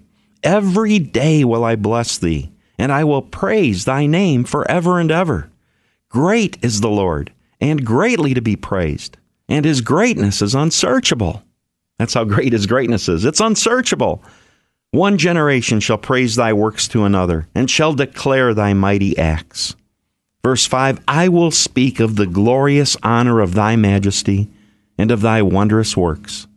Every 0.44 1.00
day 1.00 1.44
will 1.44 1.64
I 1.64 1.76
bless 1.76 2.18
thee, 2.18 2.52
and 2.80 2.92
I 2.94 3.04
will 3.04 3.22
praise 3.22 3.84
thy 3.84 4.06
name 4.06 4.46
forever 4.46 5.00
and 5.00 5.12
ever. 5.12 5.52
Great 6.08 6.58
is 6.64 6.82
the 6.82 6.90
Lord, 6.90 7.32
and 7.60 7.86
greatly 7.86 8.34
to 8.34 8.42
be 8.42 8.56
praised, 8.56 9.18
and 9.50 9.66
his 9.66 9.82
greatness 9.82 10.42
is 10.42 10.56
unsearchable. 10.56 11.44
That's 12.00 12.14
how 12.14 12.24
great 12.24 12.54
his 12.54 12.66
greatness 12.66 13.10
is. 13.10 13.26
It's 13.26 13.42
unsearchable. 13.42 14.24
One 14.92 15.18
generation 15.18 15.82
shall 15.82 15.98
praise 15.98 16.36
thy 16.36 16.54
works 16.54 16.88
to 16.88 17.04
another, 17.04 17.48
and 17.54 17.70
shall 17.70 17.94
declare 17.94 18.54
thy 18.54 18.74
mighty 18.74 19.16
acts. 19.18 19.76
Verse 20.42 20.66
5 20.66 21.02
I 21.08 21.28
will 21.28 21.52
speak 21.52 22.00
of 22.00 22.16
the 22.16 22.26
glorious 22.26 22.96
honor 23.04 23.42
of 23.42 23.54
thy 23.54 23.76
majesty 23.76 24.50
and 24.98 25.12
of 25.12 25.22
thy 25.22 25.42
wondrous 25.42 25.98
works. 25.98 26.48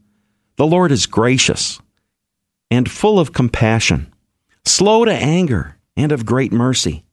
The 0.56 0.66
Lord 0.66 0.92
is 0.92 1.06
gracious 1.06 1.80
and 2.70 2.90
full 2.90 3.18
of 3.18 3.32
compassion, 3.32 4.12
slow 4.64 5.04
to 5.04 5.12
anger, 5.12 5.76
and 5.96 6.12
of 6.12 6.26
great 6.26 6.52
mercy. 6.52 7.04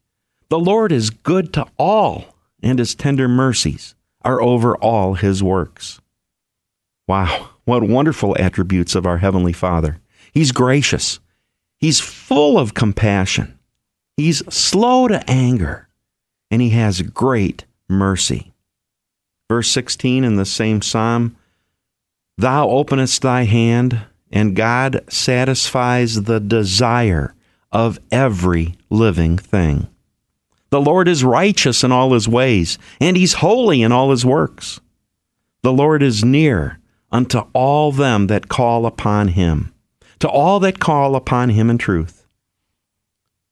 The 0.50 0.60
Lord 0.60 0.92
is 0.92 1.10
good 1.10 1.54
to 1.54 1.66
all, 1.78 2.36
and 2.62 2.80
his 2.80 2.96
tender 2.96 3.28
mercies 3.28 3.96
are 4.24 4.42
over 4.42 4.76
all 4.78 5.14
his 5.14 5.44
works. 5.44 6.02
Wow, 7.08 7.50
what 7.66 7.84
wonderful 7.84 8.36
attributes 8.40 8.96
of 8.96 9.06
our 9.06 9.18
Heavenly 9.18 9.54
Father. 9.54 10.00
He's 10.32 10.52
gracious, 10.52 11.20
He's 11.78 12.00
full 12.00 12.60
of 12.60 12.74
compassion, 12.74 13.58
He's 14.18 14.44
slow 14.54 15.08
to 15.08 15.24
anger 15.30 15.90
and 16.52 16.62
he 16.62 16.70
has 16.70 17.02
great 17.02 17.66
mercy. 17.88 18.54
Verse 19.50 19.70
16 19.70 20.24
in 20.24 20.36
the 20.36 20.46
same 20.46 20.82
psalm 20.82 21.36
Thou 22.38 22.70
openest 22.70 23.22
thy 23.22 23.44
hand, 23.44 24.02
and 24.32 24.56
God 24.56 25.04
satisfies 25.10 26.24
the 26.24 26.40
desire 26.40 27.36
of 27.72 28.00
every 28.12 28.76
living 28.90 29.38
thing. 29.38 29.88
The 30.70 30.82
Lord 30.82 31.08
is 31.08 31.24
righteous 31.24 31.84
in 31.84 31.92
all 31.92 32.14
his 32.14 32.28
ways, 32.28 32.78
and 33.00 33.18
he's 33.18 33.34
holy 33.34 33.82
in 33.82 33.92
all 33.92 34.12
his 34.12 34.26
works. 34.26 34.80
The 35.64 35.74
Lord 35.74 36.04
is 36.04 36.24
near 36.24 36.80
unto 37.12 37.40
all 37.54 37.92
them 37.92 38.28
that 38.28 38.50
call 38.50 38.86
upon 38.86 39.30
him, 39.30 39.74
to 40.20 40.30
all 40.30 40.60
that 40.60 40.80
call 40.80 41.16
upon 41.16 41.50
him 41.50 41.70
in 41.70 41.78
truth. 41.78 42.26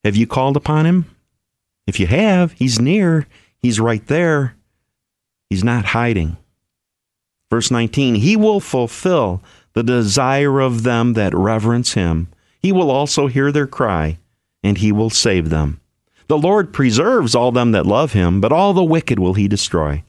Have 0.04 0.16
you 0.16 0.28
called 0.28 0.56
upon 0.56 0.86
him? 0.86 1.06
If 1.88 2.02
you 2.02 2.08
have, 2.08 2.52
He's 2.52 2.80
near, 2.80 3.26
He's 3.62 3.80
right 3.80 4.06
there. 4.08 4.56
He's 5.50 5.64
not 5.64 5.86
hiding. 5.86 6.38
Verse 7.50 7.72
19 7.72 8.16
He 8.16 8.36
will 8.36 8.60
fulfill 8.60 9.42
the 9.74 9.84
desire 9.84 10.60
of 10.60 10.84
them 10.84 11.14
that 11.14 11.34
reverence 11.34 11.94
Him. 11.94 12.28
He 12.68 12.74
will 12.74 12.92
also 12.92 13.28
hear 13.28 13.50
their 13.50 13.66
cry, 13.66 14.18
and 14.62 14.78
He 14.78 14.92
will 14.92 15.10
save 15.10 15.50
them. 15.50 15.80
The 16.28 16.38
Lord 16.38 16.74
preserves 16.74 17.34
all 17.34 17.54
them 17.54 17.72
that 17.72 17.86
love 17.86 18.12
Him, 18.12 18.42
but 18.42 18.52
all 18.52 18.74
the 18.74 18.84
wicked 18.84 19.20
will 19.20 19.36
He 19.36 19.48
destroy. 19.48 20.04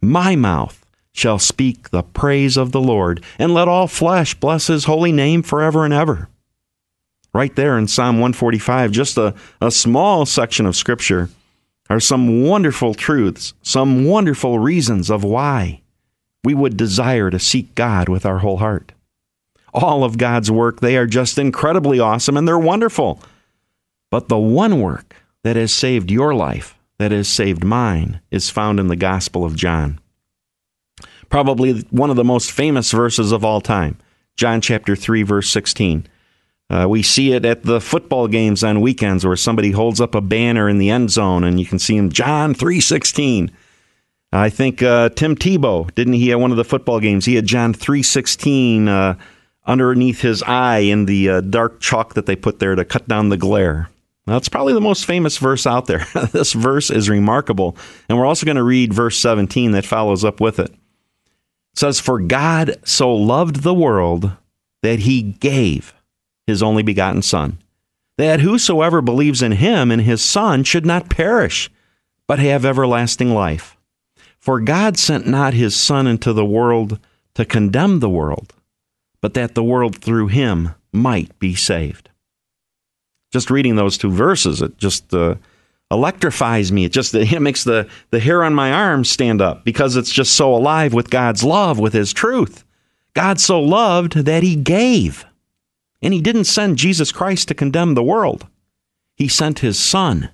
My 0.00 0.36
mouth 0.36 0.86
shall 1.12 1.40
speak 1.40 1.90
the 1.90 2.04
praise 2.04 2.56
of 2.56 2.70
the 2.70 2.80
Lord, 2.80 3.20
and 3.36 3.52
let 3.52 3.66
all 3.66 3.88
flesh 3.88 4.34
bless 4.34 4.68
His 4.68 4.84
holy 4.84 5.10
name 5.10 5.42
forever 5.42 5.84
and 5.84 5.92
ever 5.92 6.28
right 7.32 7.56
there 7.56 7.76
in 7.76 7.88
Psalm 7.88 8.20
145, 8.20 8.92
just 8.92 9.18
a, 9.18 9.34
a 9.60 9.72
small 9.72 10.24
section 10.24 10.66
of 10.66 10.76
Scripture, 10.76 11.30
are 11.90 11.98
some 11.98 12.44
wonderful 12.44 12.94
truths, 12.94 13.54
some 13.60 14.04
wonderful 14.04 14.60
reasons 14.60 15.10
of 15.10 15.24
why 15.24 15.80
we 16.44 16.54
would 16.54 16.76
desire 16.76 17.30
to 17.30 17.40
seek 17.40 17.74
God 17.74 18.08
with 18.08 18.24
our 18.24 18.38
whole 18.38 18.58
heart. 18.58 18.92
All 19.74 20.04
of 20.04 20.18
God's 20.18 20.50
work, 20.50 20.80
they 20.80 20.96
are 20.96 21.06
just 21.06 21.36
incredibly 21.36 21.98
awesome 21.98 22.36
and 22.36 22.46
they're 22.46 22.58
wonderful. 22.58 23.20
But 24.10 24.28
the 24.28 24.38
one 24.38 24.80
work 24.80 25.16
that 25.42 25.56
has 25.56 25.72
saved 25.72 26.10
your 26.10 26.34
life, 26.34 26.78
that 26.98 27.10
has 27.10 27.28
saved 27.28 27.64
mine, 27.64 28.20
is 28.30 28.50
found 28.50 28.78
in 28.78 28.86
the 28.86 28.96
Gospel 28.96 29.44
of 29.44 29.56
John. 29.56 29.98
Probably 31.28 31.80
one 31.90 32.10
of 32.10 32.16
the 32.16 32.24
most 32.24 32.52
famous 32.52 32.92
verses 32.92 33.32
of 33.32 33.44
all 33.44 33.60
time. 33.60 33.98
John 34.36 34.60
chapter 34.60 34.94
3 34.94 35.24
verse 35.24 35.50
16. 35.50 36.06
Uh, 36.70 36.86
we 36.88 37.02
see 37.02 37.32
it 37.32 37.44
at 37.44 37.64
the 37.64 37.80
football 37.80 38.26
games 38.26 38.64
on 38.64 38.80
weekends 38.80 39.26
where 39.26 39.36
somebody 39.36 39.72
holds 39.72 40.00
up 40.00 40.14
a 40.14 40.20
banner 40.20 40.68
in 40.68 40.78
the 40.78 40.90
end 40.90 41.10
zone 41.10 41.44
and 41.44 41.60
you 41.60 41.66
can 41.66 41.78
see 41.78 41.96
him, 41.96 42.10
John 42.10 42.54
316. 42.54 43.50
I 44.32 44.50
think 44.50 44.82
uh, 44.82 45.10
Tim 45.10 45.36
Tebow, 45.36 45.94
didn't 45.94 46.14
he 46.14 46.32
at 46.32 46.40
one 46.40 46.50
of 46.50 46.56
the 46.56 46.64
football 46.64 47.00
games? 47.00 47.24
He 47.24 47.36
had 47.36 47.46
John 47.46 47.72
316 47.72 48.88
uh, 48.88 49.16
underneath 49.66 50.20
his 50.20 50.42
eye 50.42 50.78
in 50.78 51.06
the 51.06 51.28
uh, 51.28 51.40
dark 51.40 51.80
chalk 51.80 52.14
that 52.14 52.26
they 52.26 52.36
put 52.36 52.58
there 52.58 52.74
to 52.74 52.84
cut 52.84 53.08
down 53.08 53.28
the 53.28 53.36
glare. 53.36 53.88
Well, 54.26 54.38
it's 54.38 54.48
probably 54.48 54.72
the 54.72 54.80
most 54.80 55.04
famous 55.04 55.36
verse 55.38 55.66
out 55.66 55.86
there. 55.86 56.06
this 56.32 56.52
verse 56.52 56.90
is 56.90 57.10
remarkable. 57.10 57.76
And 58.08 58.18
we're 58.18 58.26
also 58.26 58.46
going 58.46 58.56
to 58.56 58.62
read 58.62 58.94
verse 58.94 59.18
17 59.18 59.72
that 59.72 59.84
follows 59.84 60.24
up 60.24 60.40
with 60.40 60.58
it. 60.58 60.70
It 60.70 61.78
says, 61.78 62.00
For 62.00 62.20
God 62.20 62.76
so 62.84 63.14
loved 63.14 63.56
the 63.56 63.74
world 63.74 64.32
that 64.82 65.00
he 65.00 65.22
gave 65.22 65.94
his 66.46 66.62
only 66.62 66.82
begotten 66.82 67.22
Son, 67.22 67.58
that 68.16 68.40
whosoever 68.40 69.02
believes 69.02 69.42
in 69.42 69.52
him 69.52 69.90
and 69.90 70.02
his 70.02 70.22
Son 70.22 70.62
should 70.64 70.86
not 70.86 71.10
perish, 71.10 71.70
but 72.26 72.38
have 72.38 72.64
everlasting 72.64 73.34
life. 73.34 73.76
For 74.38 74.60
God 74.60 74.98
sent 74.98 75.26
not 75.26 75.54
his 75.54 75.74
Son 75.74 76.06
into 76.06 76.32
the 76.32 76.44
world 76.44 76.98
to 77.34 77.44
condemn 77.44 78.00
the 78.00 78.10
world, 78.10 78.52
but 79.24 79.32
that 79.32 79.54
the 79.54 79.64
world 79.64 79.96
through 79.96 80.26
him 80.26 80.74
might 80.92 81.38
be 81.38 81.54
saved. 81.54 82.10
Just 83.32 83.48
reading 83.50 83.74
those 83.74 83.96
two 83.96 84.10
verses, 84.10 84.60
it 84.60 84.76
just 84.76 85.14
uh, 85.14 85.36
electrifies 85.90 86.70
me. 86.70 86.84
It 86.84 86.92
just 86.92 87.14
it 87.14 87.40
makes 87.40 87.64
the, 87.64 87.88
the 88.10 88.20
hair 88.20 88.44
on 88.44 88.52
my 88.52 88.70
arms 88.70 89.08
stand 89.08 89.40
up 89.40 89.64
because 89.64 89.96
it's 89.96 90.12
just 90.12 90.34
so 90.34 90.54
alive 90.54 90.92
with 90.92 91.08
God's 91.08 91.42
love, 91.42 91.78
with 91.78 91.94
his 91.94 92.12
truth. 92.12 92.66
God 93.14 93.40
so 93.40 93.58
loved 93.62 94.12
that 94.26 94.42
he 94.42 94.56
gave. 94.56 95.24
And 96.02 96.12
he 96.12 96.20
didn't 96.20 96.44
send 96.44 96.76
Jesus 96.76 97.10
Christ 97.10 97.48
to 97.48 97.54
condemn 97.54 97.94
the 97.94 98.02
world. 98.02 98.46
He 99.16 99.28
sent 99.28 99.60
his 99.60 99.78
son 99.78 100.28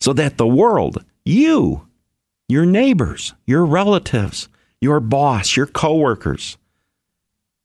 so 0.00 0.12
that 0.12 0.36
the 0.36 0.46
world, 0.46 1.02
you, 1.24 1.88
your 2.46 2.66
neighbors, 2.66 3.32
your 3.46 3.64
relatives, 3.64 4.50
your 4.82 5.00
boss, 5.00 5.56
your 5.56 5.66
coworkers, 5.66 6.58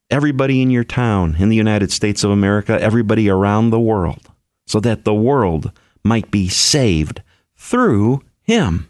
everybody 0.09 0.61
in 0.61 0.69
your 0.69 0.83
town 0.83 1.35
in 1.39 1.49
the 1.49 1.55
United 1.55 1.91
States 1.91 2.23
of 2.23 2.31
America, 2.31 2.81
everybody 2.81 3.29
around 3.29 3.69
the 3.69 3.79
world, 3.79 4.29
so 4.67 4.79
that 4.79 5.05
the 5.05 5.13
world 5.13 5.71
might 6.03 6.31
be 6.31 6.47
saved 6.47 7.21
through 7.55 8.21
him. 8.49 8.89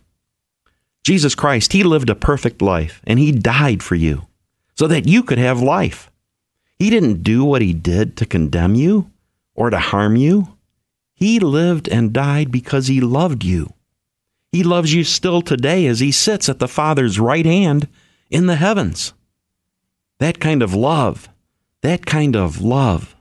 Jesus 1.03 1.35
Christ, 1.35 1.73
He 1.73 1.83
lived 1.83 2.09
a 2.09 2.15
perfect 2.15 2.61
life 2.61 3.01
and 3.05 3.19
He 3.19 3.33
died 3.33 3.83
for 3.83 3.95
you 3.95 4.27
so 4.75 4.87
that 4.87 5.05
you 5.05 5.21
could 5.21 5.37
have 5.37 5.61
life. 5.61 6.09
He 6.77 6.89
didn't 6.89 7.23
do 7.23 7.43
what 7.43 7.61
He 7.61 7.73
did 7.73 8.15
to 8.17 8.25
condemn 8.25 8.75
you 8.75 9.11
or 9.55 9.69
to 9.69 9.79
harm 9.79 10.15
you. 10.15 10.55
He 11.13 11.39
lived 11.39 11.89
and 11.89 12.13
died 12.13 12.51
because 12.51 12.87
He 12.87 13.01
loved 13.01 13.43
you. 13.43 13.73
He 14.53 14.63
loves 14.63 14.93
you 14.93 15.03
still 15.03 15.41
today 15.41 15.85
as 15.87 15.99
He 15.99 16.13
sits 16.13 16.47
at 16.47 16.59
the 16.59 16.67
Father's 16.69 17.19
right 17.19 17.45
hand 17.45 17.89
in 18.29 18.45
the 18.45 18.55
heavens. 18.55 19.11
That 20.19 20.39
kind 20.39 20.61
of 20.61 20.73
love, 20.73 21.29
that 21.81 22.05
kind 22.05 22.35
of 22.35 22.61
love 22.61 23.15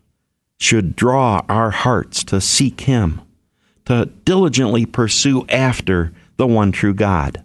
should 0.58 0.96
draw 0.96 1.44
our 1.48 1.70
hearts 1.70 2.24
to 2.24 2.40
seek 2.40 2.82
Him, 2.82 3.20
to 3.84 4.06
diligently 4.24 4.84
pursue 4.84 5.46
after 5.48 6.12
the 6.36 6.46
one 6.46 6.72
true 6.72 6.94
God. 6.94 7.44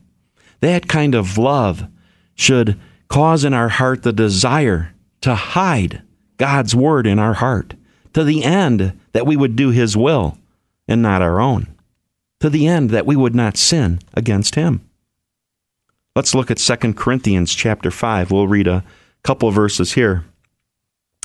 That 0.61 0.87
kind 0.87 1.13
of 1.13 1.37
love 1.37 1.87
should 2.35 2.79
cause 3.07 3.43
in 3.43 3.53
our 3.53 3.69
heart 3.69 4.01
the 4.01 4.13
desire 4.13 4.93
to 5.21 5.35
hide 5.35 6.01
God's 6.37 6.75
word 6.75 7.05
in 7.05 7.19
our 7.19 7.35
heart 7.35 7.75
to 8.13 8.23
the 8.23 8.43
end 8.43 8.99
that 9.11 9.27
we 9.27 9.37
would 9.37 9.55
do 9.55 9.69
His 9.69 9.95
will 9.95 10.37
and 10.87 11.01
not 11.01 11.21
our 11.21 11.39
own, 11.39 11.67
to 12.39 12.49
the 12.49 12.67
end 12.67 12.89
that 12.89 13.05
we 13.05 13.15
would 13.15 13.35
not 13.35 13.55
sin 13.55 13.99
against 14.15 14.55
Him. 14.55 14.81
Let's 16.15 16.33
look 16.35 16.49
at 16.49 16.57
2 16.57 16.93
Corinthians 16.93 17.53
chapter 17.53 17.91
5. 17.91 18.31
We'll 18.31 18.47
read 18.47 18.67
a 18.67 18.83
couple 19.23 19.49
of 19.49 19.55
verses 19.55 19.93
here. 19.93 20.25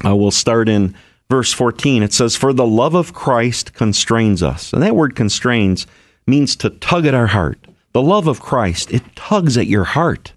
Uh, 0.05 0.15
we'll 0.15 0.31
start 0.31 0.69
in 0.69 0.95
verse 1.29 1.53
14. 1.53 2.03
It 2.03 2.13
says, 2.13 2.37
For 2.37 2.53
the 2.53 2.67
love 2.67 2.95
of 2.95 3.13
Christ 3.13 3.75
constrains 3.75 4.43
us. 4.43 4.73
And 4.73 4.83
that 4.83 4.97
word 4.97 5.17
constrains 5.17 5.87
means 6.27 6.57
to 6.57 6.71
tug 6.71 7.07
at 7.07 7.15
our 7.15 7.29
heart. 7.29 7.59
The 7.93 8.03
love 8.03 8.27
of 8.27 8.41
Christ, 8.41 8.93
it 8.93 9.17
tugs 9.17 9.57
at 9.57 9.67
your 9.67 9.85
heart. 9.85 10.35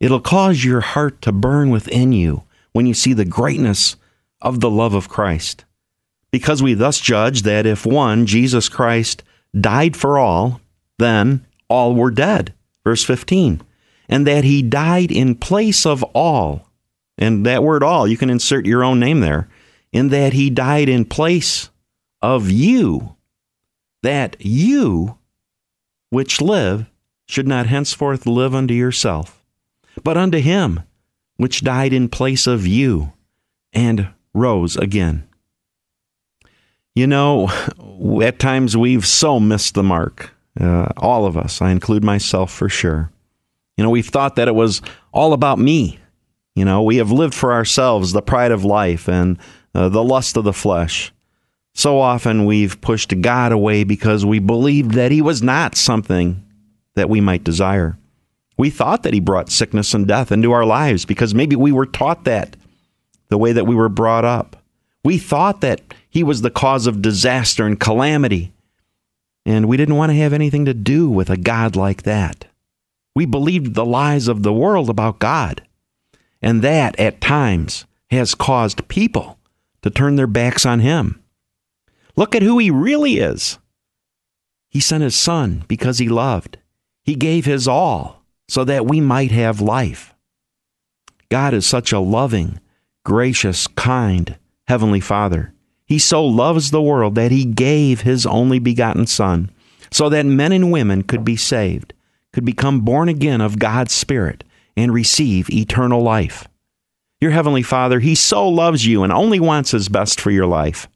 It'll 0.00 0.20
cause 0.20 0.64
your 0.64 0.80
heart 0.80 1.20
to 1.22 1.32
burn 1.32 1.70
within 1.70 2.12
you 2.12 2.44
when 2.72 2.86
you 2.86 2.94
see 2.94 3.12
the 3.12 3.24
greatness 3.24 3.96
of 4.40 4.60
the 4.60 4.70
love 4.70 4.94
of 4.94 5.08
Christ. 5.08 5.64
Because 6.30 6.62
we 6.62 6.74
thus 6.74 7.00
judge 7.00 7.42
that 7.42 7.66
if 7.66 7.86
one, 7.86 8.26
Jesus 8.26 8.68
Christ, 8.68 9.22
died 9.58 9.96
for 9.96 10.18
all, 10.18 10.60
then 10.98 11.46
all 11.68 11.94
were 11.94 12.10
dead. 12.10 12.54
Verse 12.84 13.04
15. 13.04 13.62
And 14.08 14.26
that 14.26 14.44
he 14.44 14.62
died 14.62 15.10
in 15.10 15.34
place 15.34 15.84
of 15.84 16.02
all. 16.14 16.67
And 17.18 17.44
that 17.46 17.62
word 17.62 17.82
all, 17.82 18.06
you 18.06 18.16
can 18.16 18.30
insert 18.30 18.64
your 18.64 18.84
own 18.84 19.00
name 19.00 19.20
there. 19.20 19.48
In 19.92 20.08
that 20.08 20.32
he 20.32 20.50
died 20.50 20.88
in 20.88 21.04
place 21.04 21.70
of 22.22 22.50
you, 22.50 23.16
that 24.02 24.36
you, 24.38 25.18
which 26.10 26.40
live, 26.40 26.90
should 27.26 27.48
not 27.48 27.66
henceforth 27.66 28.26
live 28.26 28.54
unto 28.54 28.74
yourself, 28.74 29.44
but 30.02 30.16
unto 30.16 30.38
him, 30.38 30.80
which 31.36 31.62
died 31.62 31.92
in 31.92 32.08
place 32.08 32.46
of 32.46 32.66
you, 32.66 33.12
and 33.72 34.08
rose 34.34 34.76
again. 34.76 35.28
You 36.94 37.06
know, 37.06 37.48
at 38.22 38.38
times 38.38 38.76
we've 38.76 39.06
so 39.06 39.40
missed 39.40 39.74
the 39.74 39.82
mark. 39.82 40.34
Uh, 40.60 40.88
all 40.96 41.26
of 41.26 41.36
us, 41.36 41.62
I 41.62 41.70
include 41.70 42.02
myself 42.02 42.52
for 42.52 42.68
sure. 42.68 43.10
You 43.76 43.84
know, 43.84 43.90
we've 43.90 44.08
thought 44.08 44.36
that 44.36 44.48
it 44.48 44.54
was 44.54 44.82
all 45.12 45.32
about 45.32 45.58
me. 45.58 46.00
You 46.58 46.64
know, 46.64 46.82
we 46.82 46.96
have 46.96 47.12
lived 47.12 47.34
for 47.34 47.52
ourselves, 47.52 48.10
the 48.10 48.20
pride 48.20 48.50
of 48.50 48.64
life 48.64 49.08
and 49.08 49.38
uh, 49.76 49.88
the 49.90 50.02
lust 50.02 50.36
of 50.36 50.42
the 50.42 50.52
flesh. 50.52 51.12
So 51.72 52.00
often 52.00 52.46
we've 52.46 52.80
pushed 52.80 53.20
God 53.20 53.52
away 53.52 53.84
because 53.84 54.26
we 54.26 54.40
believed 54.40 54.94
that 54.94 55.12
He 55.12 55.22
was 55.22 55.40
not 55.40 55.76
something 55.76 56.44
that 56.96 57.08
we 57.08 57.20
might 57.20 57.44
desire. 57.44 57.96
We 58.56 58.70
thought 58.70 59.04
that 59.04 59.14
He 59.14 59.20
brought 59.20 59.50
sickness 59.50 59.94
and 59.94 60.08
death 60.08 60.32
into 60.32 60.50
our 60.50 60.64
lives 60.64 61.04
because 61.04 61.32
maybe 61.32 61.54
we 61.54 61.70
were 61.70 61.86
taught 61.86 62.24
that 62.24 62.56
the 63.28 63.38
way 63.38 63.52
that 63.52 63.68
we 63.68 63.76
were 63.76 63.88
brought 63.88 64.24
up. 64.24 64.56
We 65.04 65.16
thought 65.16 65.60
that 65.60 65.80
He 66.10 66.24
was 66.24 66.42
the 66.42 66.50
cause 66.50 66.88
of 66.88 67.00
disaster 67.00 67.66
and 67.66 67.78
calamity, 67.78 68.52
and 69.46 69.68
we 69.68 69.76
didn't 69.76 69.94
want 69.94 70.10
to 70.10 70.18
have 70.18 70.32
anything 70.32 70.64
to 70.64 70.74
do 70.74 71.08
with 71.08 71.30
a 71.30 71.36
God 71.36 71.76
like 71.76 72.02
that. 72.02 72.46
We 73.14 73.26
believed 73.26 73.74
the 73.74 73.86
lies 73.86 74.26
of 74.26 74.42
the 74.42 74.52
world 74.52 74.90
about 74.90 75.20
God, 75.20 75.62
and 76.40 76.62
that 76.62 76.98
at 76.98 77.20
times 77.20 77.86
has 78.10 78.34
caused 78.34 78.88
people 78.88 79.38
to 79.82 79.90
turn 79.90 80.16
their 80.16 80.26
backs 80.26 80.64
on 80.64 80.80
Him. 80.80 81.22
Look 82.16 82.34
at 82.34 82.42
who 82.42 82.58
He 82.58 82.70
really 82.70 83.18
is. 83.18 83.58
He 84.68 84.80
sent 84.80 85.02
His 85.02 85.14
Son 85.14 85.64
because 85.68 85.98
He 85.98 86.08
loved. 86.08 86.58
He 87.04 87.14
gave 87.14 87.44
His 87.44 87.68
all 87.68 88.22
so 88.48 88.64
that 88.64 88.86
we 88.86 89.00
might 89.00 89.30
have 89.30 89.60
life. 89.60 90.14
God 91.30 91.52
is 91.54 91.66
such 91.66 91.92
a 91.92 92.00
loving, 92.00 92.60
gracious, 93.04 93.66
kind 93.66 94.36
Heavenly 94.66 95.00
Father. 95.00 95.52
He 95.86 95.98
so 95.98 96.24
loves 96.24 96.70
the 96.70 96.82
world 96.82 97.14
that 97.14 97.30
He 97.30 97.44
gave 97.44 98.02
His 98.02 98.26
only 98.26 98.58
begotten 98.58 99.06
Son 99.06 99.50
so 99.90 100.08
that 100.08 100.26
men 100.26 100.52
and 100.52 100.70
women 100.70 101.02
could 101.02 101.24
be 101.24 101.36
saved, 101.36 101.94
could 102.32 102.44
become 102.44 102.80
born 102.80 103.08
again 103.08 103.40
of 103.40 103.58
God's 103.58 103.92
Spirit, 103.92 104.44
and 104.78 104.92
receive 104.92 105.50
eternal 105.50 106.00
life. 106.00 106.46
Your 107.20 107.32
Heavenly 107.32 107.62
Father, 107.62 108.00
He 108.00 108.14
so 108.14 108.48
loves 108.48 108.86
you 108.86 109.02
and 109.02 109.12
only 109.12 109.40
wants 109.40 109.72
His 109.72 109.88
best 109.88 110.20
for 110.20 110.30
your 110.30 110.46
life. 110.46 110.88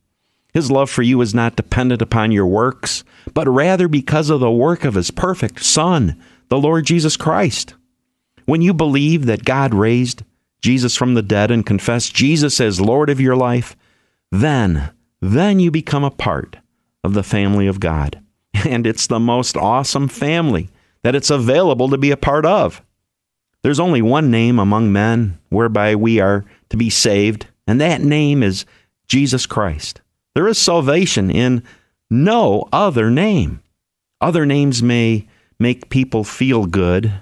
His 0.55 0.71
love 0.71 0.91
for 0.91 1.03
you 1.03 1.21
is 1.21 1.35
not 1.35 1.57
dependent 1.57 2.03
upon 2.03 2.31
your 2.31 2.47
works, 2.47 3.05
but 3.35 3.49
rather 3.49 3.89
because 3.89 4.31
of 4.31 4.41
the 4.41 4.51
work 4.51 4.85
of 4.85 4.95
His 4.95 5.11
perfect 5.11 5.65
Son, 5.65 6.21
the 6.49 6.59
Lord 6.59 6.87
Jesus 6.87 7.17
Christ. 7.17 7.75
When 8.45 8.63
you 8.63 8.75
believe 8.75 9.27
that 9.27 9.45
God 9.45 9.75
raised 9.75 10.23
Jesus 10.61 10.95
from 10.95 11.15
the 11.15 11.23
dead 11.23 11.51
and 11.51 11.67
confess 11.67 12.09
Jesus 12.09 12.61
as 12.61 12.81
Lord 12.81 13.11
of 13.11 13.21
your 13.21 13.37
life, 13.37 13.77
then, 14.31 14.91
then 15.21 15.59
you 15.59 15.71
become 15.71 16.05
a 16.05 16.11
part 16.11 16.57
of 17.03 17.15
the 17.15 17.23
family 17.23 17.67
of 17.67 17.81
God. 17.81 18.21
And 18.65 18.87
it's 18.87 19.09
the 19.09 19.19
most 19.19 19.57
awesome 19.57 20.07
family 20.07 20.69
that 21.03 21.17
it's 21.17 21.31
available 21.31 21.89
to 21.89 21.99
be 21.99 22.13
a 22.13 22.17
part 22.17 22.47
of. 22.47 22.81
There's 23.63 23.81
only 23.81 24.03
one 24.03 24.31
name 24.31 24.59
among 24.59 24.93
men 24.93 25.39
whereby 25.49 25.95
we 25.95 26.19
are 26.21 26.45
to 26.71 26.77
be 26.77 26.91
saved, 26.91 27.47
and 27.67 27.81
that 27.81 28.01
name 28.03 28.43
is 28.43 28.65
Jesus 29.07 29.47
Christ. 29.47 30.01
There 30.35 30.49
is 30.49 30.59
salvation 30.59 31.31
in 31.31 31.63
no 32.11 32.69
other 32.73 33.11
name. 33.11 33.63
Other 34.21 34.47
names 34.47 34.83
may 34.83 35.27
make 35.59 35.91
people 35.91 36.25
feel 36.25 36.67
good, 36.67 37.13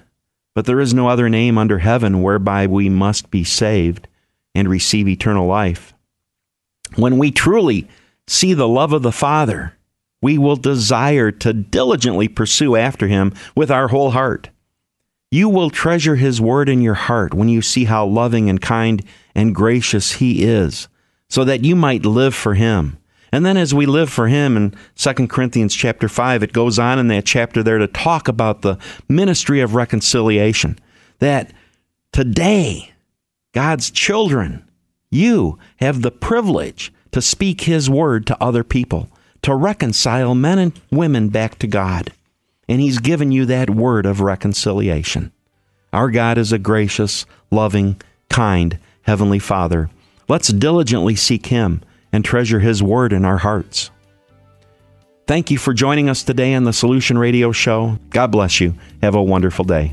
but 0.55 0.65
there 0.65 0.79
is 0.79 0.93
no 0.93 1.07
other 1.07 1.29
name 1.29 1.57
under 1.57 1.79
heaven 1.79 2.21
whereby 2.21 2.67
we 2.67 2.89
must 2.89 3.29
be 3.29 3.43
saved 3.43 4.07
and 4.55 4.67
receive 4.67 5.07
eternal 5.07 5.47
life. 5.47 5.93
When 6.95 7.17
we 7.17 7.31
truly 7.31 7.87
see 8.27 8.53
the 8.53 8.67
love 8.67 8.93
of 8.93 9.03
the 9.03 9.11
Father, 9.11 9.77
we 10.21 10.37
will 10.37 10.55
desire 10.55 11.31
to 11.31 11.53
diligently 11.53 12.27
pursue 12.27 12.75
after 12.75 13.07
Him 13.07 13.33
with 13.55 13.71
our 13.71 13.87
whole 13.87 14.11
heart. 14.11 14.49
You 15.31 15.49
will 15.49 15.69
treasure 15.69 16.17
His 16.17 16.39
word 16.39 16.69
in 16.69 16.81
your 16.81 16.93
heart 16.93 17.33
when 17.33 17.49
you 17.49 17.61
see 17.61 17.85
how 17.85 18.05
loving 18.05 18.49
and 18.49 18.61
kind 18.61 19.03
and 19.33 19.55
gracious 19.55 20.13
He 20.13 20.43
is, 20.43 20.87
so 21.29 21.43
that 21.45 21.63
you 21.63 21.75
might 21.75 22.05
live 22.05 22.35
for 22.35 22.53
Him 22.53 22.97
and 23.31 23.45
then 23.45 23.55
as 23.55 23.73
we 23.73 23.85
live 23.85 24.09
for 24.09 24.27
him 24.27 24.57
in 24.57 24.75
2 24.95 25.27
Corinthians 25.27 25.73
chapter 25.73 26.09
5, 26.09 26.43
it 26.43 26.53
goes 26.53 26.77
on 26.77 26.99
in 26.99 27.07
that 27.07 27.25
chapter 27.25 27.63
there 27.63 27.77
to 27.77 27.87
talk 27.87 28.27
about 28.27 28.61
the 28.61 28.77
ministry 29.07 29.61
of 29.61 29.73
reconciliation. 29.73 30.77
That 31.19 31.53
today, 32.11 32.91
God's 33.53 33.89
children, 33.89 34.67
you 35.09 35.57
have 35.77 36.01
the 36.01 36.11
privilege 36.11 36.91
to 37.11 37.21
speak 37.21 37.61
his 37.61 37.89
word 37.89 38.27
to 38.27 38.43
other 38.43 38.63
people, 38.63 39.09
to 39.43 39.55
reconcile 39.55 40.35
men 40.35 40.59
and 40.59 40.81
women 40.91 41.29
back 41.29 41.57
to 41.59 41.67
God. 41.67 42.11
And 42.71 42.79
he's 42.79 42.99
given 42.99 43.33
you 43.33 43.45
that 43.47 43.69
word 43.69 44.05
of 44.05 44.21
reconciliation. 44.21 45.33
Our 45.91 46.09
God 46.09 46.37
is 46.37 46.53
a 46.53 46.57
gracious, 46.57 47.25
loving, 47.51 48.01
kind 48.29 48.79
Heavenly 49.01 49.39
Father. 49.39 49.89
Let's 50.29 50.47
diligently 50.47 51.17
seek 51.17 51.47
him 51.47 51.81
and 52.13 52.23
treasure 52.23 52.61
His 52.61 52.81
Word 52.81 53.11
in 53.11 53.25
our 53.25 53.39
hearts. 53.39 53.91
Thank 55.27 55.51
you 55.51 55.57
for 55.57 55.73
joining 55.73 56.07
us 56.07 56.23
today 56.23 56.53
on 56.53 56.63
the 56.63 56.71
Solution 56.71 57.17
Radio 57.17 57.51
Show. 57.51 57.99
God 58.09 58.31
bless 58.31 58.61
you. 58.61 58.75
Have 59.01 59.15
a 59.15 59.21
wonderful 59.21 59.65
day. 59.65 59.91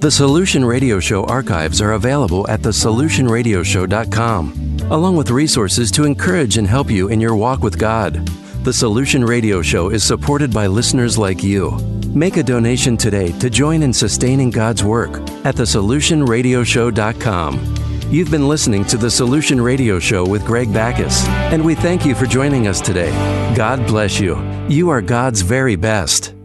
The 0.00 0.10
Solution 0.10 0.64
Radio 0.64 0.98
Show 0.98 1.22
archives 1.24 1.80
are 1.80 1.92
available 1.92 2.50
at 2.50 2.62
thesolutionradioshow.com, 2.62 4.75
along 4.90 5.16
with 5.16 5.30
resources 5.30 5.90
to 5.92 6.04
encourage 6.04 6.58
and 6.58 6.68
help 6.68 6.90
you 6.90 7.08
in 7.08 7.20
your 7.20 7.36
walk 7.36 7.62
with 7.62 7.78
God. 7.78 8.26
The 8.64 8.72
Solution 8.72 9.24
Radio 9.24 9.62
Show 9.62 9.90
is 9.90 10.02
supported 10.04 10.52
by 10.52 10.66
listeners 10.66 11.16
like 11.18 11.42
you. 11.42 11.78
Make 12.14 12.36
a 12.36 12.42
donation 12.42 12.96
today 12.96 13.32
to 13.38 13.50
join 13.50 13.82
in 13.82 13.92
sustaining 13.92 14.50
God's 14.50 14.82
work 14.82 15.18
at 15.44 15.54
thesolutionradioshow.com. 15.56 17.74
You've 18.08 18.30
been 18.30 18.48
listening 18.48 18.84
to 18.84 18.96
the 18.96 19.10
Solution 19.10 19.60
Radio 19.60 19.98
Show 19.98 20.24
with 20.24 20.46
Greg 20.46 20.72
Backus, 20.72 21.26
and 21.26 21.64
we 21.64 21.74
thank 21.74 22.06
you 22.06 22.14
for 22.14 22.26
joining 22.26 22.68
us 22.68 22.80
today. 22.80 23.10
God 23.56 23.84
bless 23.86 24.20
you. 24.20 24.40
You 24.68 24.90
are 24.90 25.02
God's 25.02 25.40
very 25.40 25.74
best. 25.74 26.35